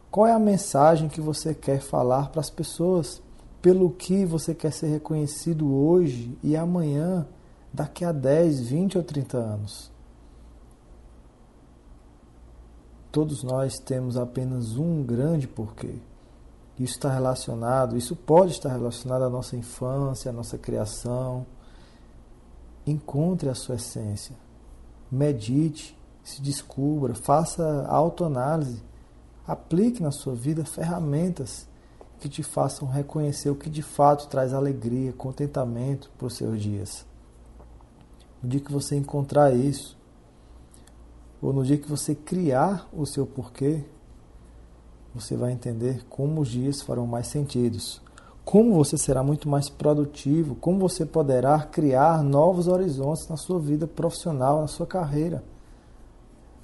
Qual 0.08 0.24
é 0.24 0.32
a 0.32 0.38
mensagem 0.38 1.08
que 1.08 1.20
você 1.20 1.52
quer 1.52 1.80
falar 1.80 2.30
para 2.30 2.40
as 2.40 2.48
pessoas? 2.48 3.20
Pelo 3.60 3.90
que 3.90 4.24
você 4.24 4.54
quer 4.54 4.72
ser 4.72 4.86
reconhecido 4.86 5.74
hoje 5.74 6.38
e 6.44 6.56
amanhã, 6.56 7.26
daqui 7.72 8.04
a 8.04 8.12
10, 8.12 8.60
20 8.60 8.98
ou 8.98 9.04
30 9.04 9.38
anos? 9.38 9.90
Todos 13.10 13.42
nós 13.42 13.78
temos 13.78 14.16
apenas 14.16 14.76
um 14.76 15.02
grande 15.02 15.48
porquê. 15.48 15.94
Isso 16.78 16.94
está 16.94 17.12
relacionado, 17.12 17.96
isso 17.96 18.14
pode 18.14 18.52
estar 18.52 18.70
relacionado 18.70 19.22
à 19.22 19.30
nossa 19.30 19.56
infância, 19.56 20.30
à 20.30 20.32
nossa 20.32 20.56
criação. 20.56 21.46
Encontre 22.86 23.48
a 23.48 23.54
sua 23.54 23.74
essência. 23.76 24.36
Medite, 25.10 25.98
se 26.22 26.40
descubra, 26.40 27.14
faça 27.14 27.86
autoanálise 27.88 28.82
Aplique 29.48 30.02
na 30.02 30.10
sua 30.10 30.34
vida 30.34 30.62
ferramentas 30.62 31.66
que 32.20 32.28
te 32.28 32.42
façam 32.42 32.86
reconhecer 32.86 33.48
o 33.48 33.54
que 33.54 33.70
de 33.70 33.80
fato 33.80 34.28
traz 34.28 34.52
alegria, 34.52 35.10
contentamento 35.14 36.10
para 36.18 36.26
os 36.26 36.36
seus 36.36 36.60
dias. 36.60 37.06
No 38.42 38.48
dia 38.48 38.60
que 38.60 38.72
você 38.72 38.96
encontrar 38.96 39.54
isso, 39.54 39.96
ou 41.42 41.52
no 41.52 41.64
dia 41.64 41.76
que 41.76 41.88
você 41.88 42.14
criar 42.14 42.88
o 42.92 43.04
seu 43.06 43.26
porquê, 43.26 43.84
você 45.14 45.36
vai 45.36 45.52
entender 45.52 46.04
como 46.08 46.40
os 46.40 46.48
dias 46.48 46.82
farão 46.82 47.06
mais 47.06 47.26
sentidos, 47.28 48.00
como 48.44 48.74
você 48.74 48.96
será 48.96 49.22
muito 49.22 49.48
mais 49.48 49.68
produtivo, 49.68 50.54
como 50.54 50.78
você 50.78 51.04
poderá 51.04 51.60
criar 51.60 52.22
novos 52.22 52.68
horizontes 52.68 53.28
na 53.28 53.36
sua 53.36 53.58
vida 53.58 53.86
profissional, 53.86 54.60
na 54.60 54.68
sua 54.68 54.86
carreira. 54.86 55.42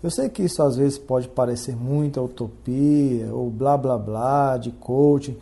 Eu 0.03 0.11
sei 0.11 0.29
que 0.29 0.43
isso 0.43 0.63
às 0.63 0.77
vezes 0.77 0.99
pode 0.99 1.29
parecer 1.29 1.75
muita 1.75 2.21
utopia 2.21 3.35
ou 3.35 3.51
blá 3.51 3.77
blá 3.77 3.99
blá 3.99 4.57
de 4.57 4.71
coaching, 4.71 5.37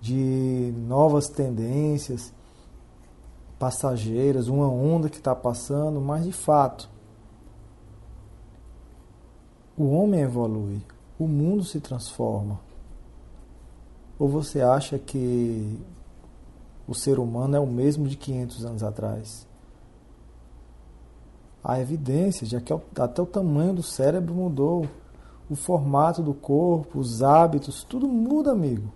de 0.00 0.72
novas 0.86 1.28
tendências 1.28 2.32
passageiras, 3.58 4.48
uma 4.48 4.68
onda 4.68 5.08
que 5.08 5.16
está 5.16 5.34
passando, 5.34 6.00
mas 6.00 6.24
de 6.24 6.32
fato 6.32 6.90
o 9.76 9.90
homem 9.90 10.20
evolui, 10.20 10.80
o 11.18 11.26
mundo 11.26 11.64
se 11.64 11.80
transforma. 11.80 12.60
Ou 14.18 14.28
você 14.28 14.60
acha 14.60 14.98
que 14.98 15.80
o 16.86 16.94
ser 16.94 17.18
humano 17.18 17.56
é 17.56 17.60
o 17.60 17.66
mesmo 17.66 18.06
de 18.06 18.16
500 18.16 18.64
anos 18.64 18.82
atrás? 18.84 19.46
há 21.64 21.80
evidências 21.80 22.50
de 22.50 22.60
que 22.60 22.74
até 23.00 23.22
o 23.22 23.26
tamanho 23.26 23.72
do 23.72 23.82
cérebro 23.82 24.34
mudou, 24.34 24.86
o 25.48 25.56
formato 25.56 26.22
do 26.22 26.34
corpo, 26.34 26.98
os 26.98 27.22
hábitos, 27.22 27.82
tudo 27.84 28.06
muda, 28.06 28.52
amigo. 28.52 28.92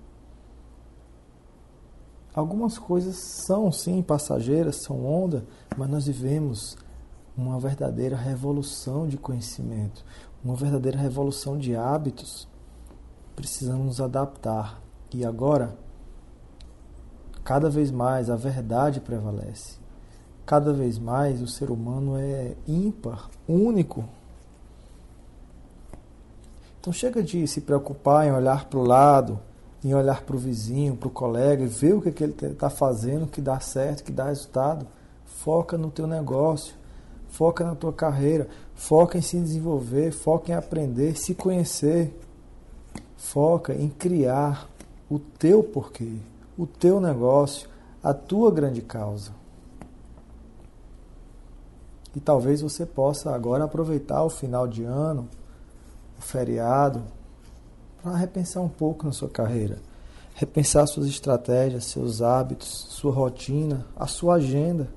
Algumas 2.34 2.78
coisas 2.78 3.16
são 3.16 3.72
sim 3.72 4.02
passageiras, 4.02 4.76
são 4.76 5.04
onda, 5.04 5.44
mas 5.76 5.88
nós 5.88 6.06
vivemos 6.06 6.76
uma 7.36 7.58
verdadeira 7.58 8.16
revolução 8.16 9.06
de 9.06 9.16
conhecimento, 9.16 10.04
uma 10.44 10.54
verdadeira 10.54 10.98
revolução 10.98 11.58
de 11.58 11.74
hábitos. 11.74 12.48
Precisamos 13.34 13.86
nos 13.86 14.00
adaptar. 14.00 14.80
E 15.12 15.24
agora, 15.24 15.76
cada 17.42 17.70
vez 17.70 17.90
mais 17.90 18.28
a 18.28 18.36
verdade 18.36 19.00
prevalece 19.00 19.78
cada 20.48 20.72
vez 20.72 20.98
mais 20.98 21.42
o 21.42 21.46
ser 21.46 21.70
humano 21.70 22.16
é 22.16 22.54
ímpar, 22.66 23.28
único. 23.46 24.02
Então 26.80 26.90
chega 26.90 27.22
de 27.22 27.46
se 27.46 27.60
preocupar 27.60 28.26
em 28.26 28.32
olhar 28.32 28.64
para 28.64 28.78
o 28.78 28.82
lado, 28.82 29.38
em 29.84 29.94
olhar 29.94 30.22
para 30.22 30.36
o 30.36 30.38
vizinho, 30.38 30.96
para 30.96 31.08
o 31.08 31.10
colega 31.10 31.62
e 31.62 31.68
ver 31.68 31.94
o 31.94 32.02
que, 32.02 32.10
que 32.10 32.24
ele 32.24 32.34
está 32.40 32.68
fazendo 32.68 33.26
que 33.26 33.40
dá 33.40 33.60
certo, 33.60 34.04
que 34.04 34.12
dá 34.12 34.24
resultado. 34.24 34.86
Foca 35.24 35.78
no 35.78 35.90
teu 35.90 36.06
negócio, 36.06 36.74
foca 37.28 37.64
na 37.64 37.74
tua 37.74 37.92
carreira, 37.92 38.48
foca 38.74 39.18
em 39.18 39.22
se 39.22 39.38
desenvolver, 39.38 40.10
foca 40.10 40.52
em 40.52 40.54
aprender, 40.54 41.16
se 41.16 41.34
conhecer, 41.34 42.18
foca 43.16 43.72
em 43.72 43.88
criar 43.88 44.68
o 45.08 45.18
teu 45.18 45.62
porquê, 45.62 46.16
o 46.56 46.66
teu 46.66 47.00
negócio, 47.00 47.68
a 48.02 48.12
tua 48.12 48.50
grande 48.50 48.82
causa. 48.82 49.32
E 52.16 52.20
talvez 52.20 52.62
você 52.62 52.84
possa 52.84 53.32
agora 53.32 53.64
aproveitar 53.64 54.24
o 54.24 54.30
final 54.30 54.66
de 54.66 54.82
ano, 54.82 55.28
o 56.18 56.22
feriado, 56.22 57.02
para 58.02 58.16
repensar 58.16 58.62
um 58.62 58.68
pouco 58.68 59.06
na 59.06 59.12
sua 59.12 59.28
carreira. 59.28 59.78
Repensar 60.34 60.86
suas 60.86 61.06
estratégias, 61.06 61.86
seus 61.86 62.22
hábitos, 62.22 62.86
sua 62.90 63.12
rotina, 63.12 63.86
a 63.96 64.06
sua 64.06 64.34
agenda. 64.34 64.88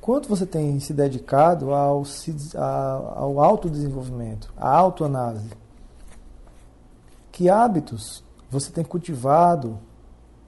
Quanto 0.00 0.28
você 0.28 0.46
tem 0.46 0.78
se 0.80 0.92
dedicado 0.92 1.74
ao, 1.74 2.04
ao 3.14 3.40
autodesenvolvimento, 3.40 4.52
à 4.56 4.70
autoanálise? 4.70 5.50
Que 7.32 7.50
hábitos 7.50 8.24
você 8.50 8.70
tem 8.70 8.84
cultivado 8.84 9.78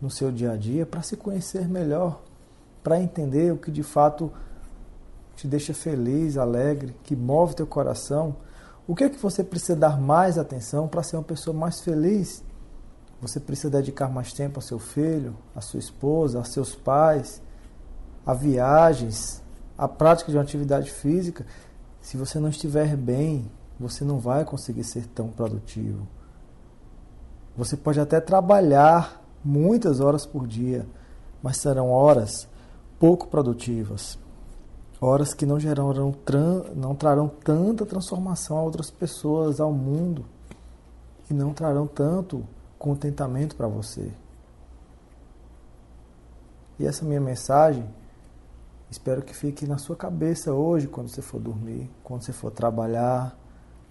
no 0.00 0.08
seu 0.08 0.32
dia 0.32 0.52
a 0.52 0.56
dia 0.56 0.86
para 0.86 1.02
se 1.02 1.16
conhecer 1.16 1.68
melhor, 1.68 2.22
para 2.82 3.00
entender 3.00 3.52
o 3.52 3.58
que 3.58 3.70
de 3.70 3.82
fato 3.82 4.32
te 5.36 5.46
deixa 5.46 5.74
feliz, 5.74 6.36
alegre, 6.36 6.94
que 7.02 7.14
move 7.14 7.54
teu 7.54 7.66
coração, 7.66 8.36
o 8.90 8.94
que 8.96 9.04
é 9.04 9.08
que 9.08 9.22
você 9.22 9.44
precisa 9.44 9.76
dar 9.76 10.00
mais 10.00 10.36
atenção 10.36 10.88
para 10.88 11.04
ser 11.04 11.14
uma 11.14 11.22
pessoa 11.22 11.56
mais 11.56 11.80
feliz? 11.80 12.42
Você 13.22 13.38
precisa 13.38 13.70
dedicar 13.70 14.08
mais 14.08 14.32
tempo 14.32 14.58
ao 14.58 14.62
seu 14.62 14.80
filho, 14.80 15.36
à 15.54 15.60
sua 15.60 15.78
esposa, 15.78 16.38
aos 16.38 16.48
seus 16.48 16.74
pais, 16.74 17.40
a 18.26 18.34
viagens, 18.34 19.44
a 19.78 19.86
prática 19.86 20.32
de 20.32 20.36
uma 20.36 20.42
atividade 20.42 20.90
física. 20.90 21.46
Se 22.00 22.16
você 22.16 22.40
não 22.40 22.48
estiver 22.48 22.96
bem, 22.96 23.48
você 23.78 24.04
não 24.04 24.18
vai 24.18 24.44
conseguir 24.44 24.82
ser 24.82 25.06
tão 25.06 25.28
produtivo. 25.28 26.08
Você 27.56 27.76
pode 27.76 28.00
até 28.00 28.20
trabalhar 28.20 29.22
muitas 29.44 30.00
horas 30.00 30.26
por 30.26 30.48
dia, 30.48 30.84
mas 31.40 31.58
serão 31.58 31.92
horas 31.92 32.48
pouco 32.98 33.28
produtivas 33.28 34.18
horas 35.00 35.32
que 35.32 35.46
não 35.46 35.58
gerarão, 35.58 36.14
não 36.76 36.94
trarão 36.94 37.28
tanta 37.28 37.86
transformação 37.86 38.58
a 38.58 38.62
outras 38.62 38.90
pessoas, 38.90 39.60
ao 39.60 39.72
mundo, 39.72 40.26
e 41.30 41.34
não 41.34 41.54
trarão 41.54 41.86
tanto 41.86 42.44
contentamento 42.78 43.56
para 43.56 43.66
você. 43.66 44.12
E 46.78 46.86
essa 46.86 47.04
minha 47.04 47.20
mensagem, 47.20 47.88
espero 48.90 49.22
que 49.22 49.34
fique 49.34 49.66
na 49.66 49.78
sua 49.78 49.96
cabeça 49.96 50.52
hoje, 50.52 50.86
quando 50.86 51.08
você 51.08 51.22
for 51.22 51.40
dormir, 51.40 51.90
quando 52.02 52.22
você 52.22 52.32
for 52.32 52.50
trabalhar, 52.50 53.36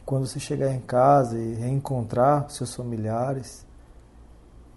quando 0.05 0.27
você 0.27 0.39
chegar 0.39 0.73
em 0.73 0.79
casa 0.79 1.37
e 1.37 1.53
reencontrar 1.55 2.49
seus 2.49 2.75
familiares. 2.75 3.65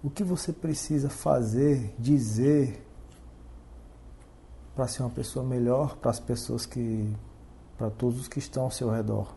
O 0.04 0.10
que 0.10 0.22
você 0.22 0.52
precisa 0.52 1.08
fazer, 1.08 1.94
dizer, 1.98 2.86
para 4.74 4.86
ser 4.86 5.02
uma 5.02 5.10
pessoa 5.10 5.44
melhor 5.44 5.96
para 5.96 6.10
as 6.10 6.20
pessoas 6.20 6.66
que 6.66 7.14
para 7.76 7.90
todos 7.90 8.20
os 8.20 8.28
que 8.28 8.38
estão 8.38 8.64
ao 8.64 8.70
seu 8.70 8.90
redor. 8.90 9.34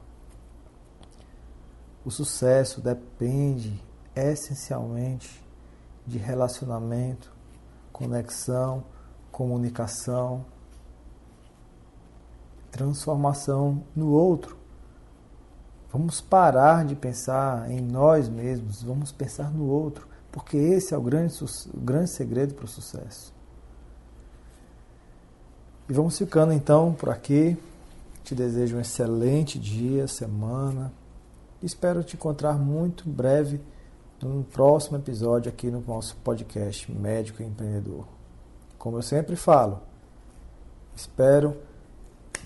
O 2.05 2.11
sucesso 2.11 2.79
depende 2.79 3.81
essencialmente 4.15 5.43
de 6.05 6.17
relacionamento, 6.17 7.31
conexão, 7.91 8.83
comunicação, 9.31 10.45
transformação 12.71 13.83
no 13.95 14.11
outro. 14.11 14.55
Vamos 15.91 16.21
parar 16.21 16.85
de 16.85 16.95
pensar 16.95 17.71
em 17.71 17.81
nós 17.81 18.29
mesmos, 18.29 18.83
vamos 18.83 19.11
pensar 19.11 19.51
no 19.51 19.65
outro, 19.65 20.07
porque 20.31 20.57
esse 20.57 20.93
é 20.93 20.97
o 20.97 21.01
grande, 21.01 21.33
o 21.43 21.79
grande 21.79 22.09
segredo 22.11 22.53
para 22.53 22.65
o 22.65 22.67
sucesso. 22.67 23.34
E 25.87 25.93
vamos 25.93 26.17
ficando 26.17 26.51
então 26.51 26.93
por 26.93 27.09
aqui. 27.09 27.55
Te 28.23 28.33
desejo 28.33 28.77
um 28.77 28.81
excelente 28.81 29.59
dia, 29.59 30.07
semana. 30.07 30.91
Espero 31.61 32.03
te 32.03 32.15
encontrar 32.15 32.57
muito 32.57 33.07
breve 33.07 33.61
num 34.19 34.41
próximo 34.41 34.97
episódio 34.97 35.47
aqui 35.47 35.69
no 35.69 35.81
nosso 35.81 36.15
podcast 36.23 36.91
Médico 36.91 37.43
e 37.43 37.45
Empreendedor. 37.45 38.07
Como 38.79 38.97
eu 38.97 39.03
sempre 39.03 39.35
falo, 39.35 39.79
espero 40.95 41.55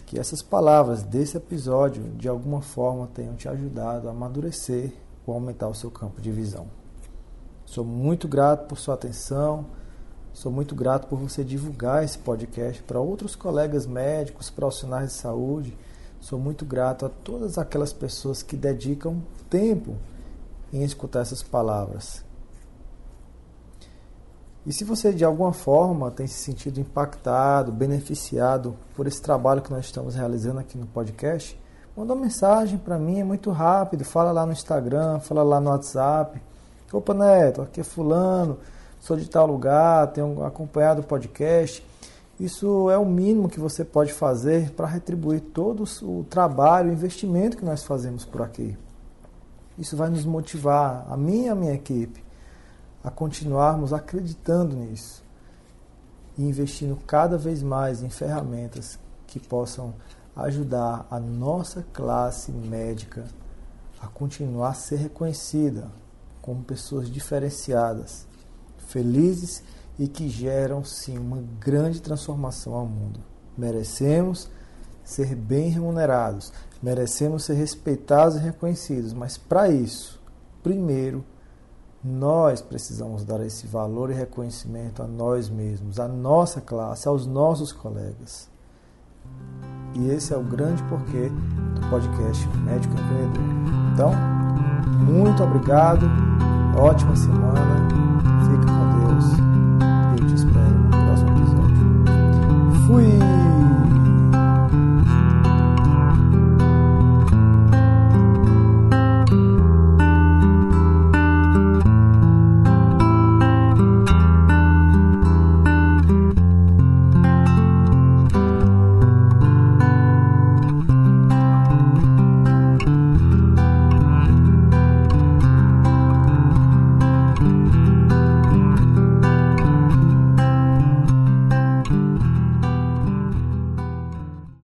que 0.05 0.19
essas 0.19 0.41
palavras 0.41 1.01
desse 1.01 1.37
episódio 1.37 2.03
de 2.17 2.27
alguma 2.27 2.61
forma 2.61 3.07
tenham 3.07 3.35
te 3.35 3.47
ajudado 3.47 4.09
a 4.09 4.11
amadurecer 4.11 4.91
ou 5.25 5.33
aumentar 5.33 5.69
o 5.69 5.75
seu 5.75 5.89
campo 5.89 6.19
de 6.19 6.29
visão. 6.29 6.67
Sou 7.65 7.85
muito 7.85 8.27
grato 8.27 8.67
por 8.67 8.77
sua 8.77 8.95
atenção, 8.95 9.65
sou 10.39 10.49
muito 10.49 10.73
grato 10.73 11.05
por 11.07 11.19
você 11.19 11.43
divulgar 11.43 12.01
esse 12.01 12.17
podcast 12.17 12.81
para 12.83 12.97
outros 12.97 13.35
colegas 13.35 13.85
médicos, 13.85 14.49
profissionais 14.49 15.09
de 15.09 15.15
saúde. 15.15 15.77
Sou 16.21 16.39
muito 16.39 16.65
grato 16.65 17.05
a 17.05 17.09
todas 17.09 17.57
aquelas 17.57 17.91
pessoas 17.91 18.41
que 18.41 18.55
dedicam 18.55 19.21
tempo 19.49 19.97
em 20.71 20.81
escutar 20.81 21.23
essas 21.23 21.43
palavras. 21.43 22.23
E 24.65 24.71
se 24.71 24.85
você 24.85 25.11
de 25.11 25.25
alguma 25.25 25.51
forma 25.51 26.09
tem 26.09 26.25
se 26.25 26.41
sentido 26.41 26.79
impactado, 26.79 27.69
beneficiado 27.69 28.77
por 28.95 29.07
esse 29.07 29.21
trabalho 29.21 29.61
que 29.61 29.71
nós 29.71 29.83
estamos 29.83 30.15
realizando 30.15 30.61
aqui 30.61 30.77
no 30.77 30.87
podcast, 30.87 31.59
manda 31.97 32.13
uma 32.13 32.21
mensagem 32.21 32.77
para 32.77 32.97
mim, 32.97 33.19
é 33.19 33.25
muito 33.25 33.51
rápido, 33.51 34.05
fala 34.05 34.31
lá 34.31 34.45
no 34.45 34.53
Instagram, 34.53 35.19
fala 35.19 35.43
lá 35.43 35.59
no 35.59 35.69
WhatsApp. 35.69 36.41
Opa, 36.93 37.13
Neto, 37.13 37.61
aqui 37.61 37.81
é 37.81 37.83
fulano, 37.83 38.57
sou 38.99 39.17
de 39.17 39.29
tal 39.29 39.47
lugar, 39.47 40.07
tenho 40.07 40.43
acompanhado 40.43 41.01
o 41.01 41.05
podcast. 41.05 41.85
Isso 42.39 42.89
é 42.89 42.97
o 42.97 43.05
mínimo 43.05 43.49
que 43.49 43.59
você 43.59 43.83
pode 43.83 44.13
fazer 44.13 44.71
para 44.71 44.87
retribuir 44.87 45.41
todo 45.41 45.83
o 46.03 46.23
trabalho, 46.23 46.89
o 46.89 46.93
investimento 46.93 47.57
que 47.57 47.65
nós 47.65 47.83
fazemos 47.83 48.23
por 48.23 48.41
aqui. 48.41 48.77
Isso 49.77 49.95
vai 49.97 50.09
nos 50.09 50.25
motivar, 50.25 51.05
a 51.09 51.17
mim 51.17 51.45
e 51.45 51.49
a 51.49 51.55
minha 51.55 51.73
equipe, 51.73 52.23
a 53.03 53.09
continuarmos 53.09 53.93
acreditando 53.93 54.75
nisso 54.75 55.23
e 56.37 56.43
investindo 56.43 56.97
cada 57.05 57.37
vez 57.37 57.61
mais 57.61 58.01
em 58.01 58.09
ferramentas 58.09 58.99
que 59.27 59.39
possam 59.39 59.93
ajudar 60.35 61.05
a 61.11 61.19
nossa 61.19 61.85
classe 61.93 62.51
médica 62.51 63.25
a 64.01 64.07
continuar 64.07 64.69
a 64.69 64.73
ser 64.73 64.97
reconhecida 64.97 65.89
como 66.41 66.63
pessoas 66.63 67.09
diferenciadas, 67.09 68.25
felizes 68.89 69.63
e 69.97 70.07
que 70.07 70.29
geram 70.29 70.83
sim 70.83 71.17
uma 71.17 71.43
grande 71.59 72.01
transformação 72.01 72.73
ao 72.73 72.85
mundo. 72.85 73.19
Merecemos 73.57 74.49
ser 75.03 75.35
bem 75.35 75.69
remunerados, 75.69 76.53
merecemos 76.81 77.43
ser 77.43 77.55
respeitados 77.55 78.35
e 78.35 78.39
reconhecidos, 78.39 79.13
mas 79.13 79.37
para 79.37 79.69
isso, 79.69 80.21
primeiro, 80.63 81.23
nós 82.03 82.61
precisamos 82.61 83.25
dar 83.25 83.45
esse 83.45 83.67
valor 83.67 84.09
e 84.09 84.13
reconhecimento 84.13 85.03
a 85.03 85.07
nós 85.07 85.49
mesmos, 85.49 85.99
à 85.99 86.07
nossa 86.07 86.61
classe, 86.61 87.07
aos 87.07 87.25
nossos 87.25 87.73
colegas. 87.73 88.47
E 89.95 90.09
esse 90.09 90.33
é 90.33 90.37
o 90.37 90.43
grande 90.43 90.81
porquê 90.83 91.29
do 91.75 91.89
podcast 91.89 92.47
Médico 92.59 92.93
Empreendedor. 92.93 93.43
Então, 93.93 94.11
muito 95.05 95.43
obrigado, 95.43 96.05
ótima 96.77 97.15
semana, 97.15 97.87
fica 98.49 98.68
com 102.89 103.18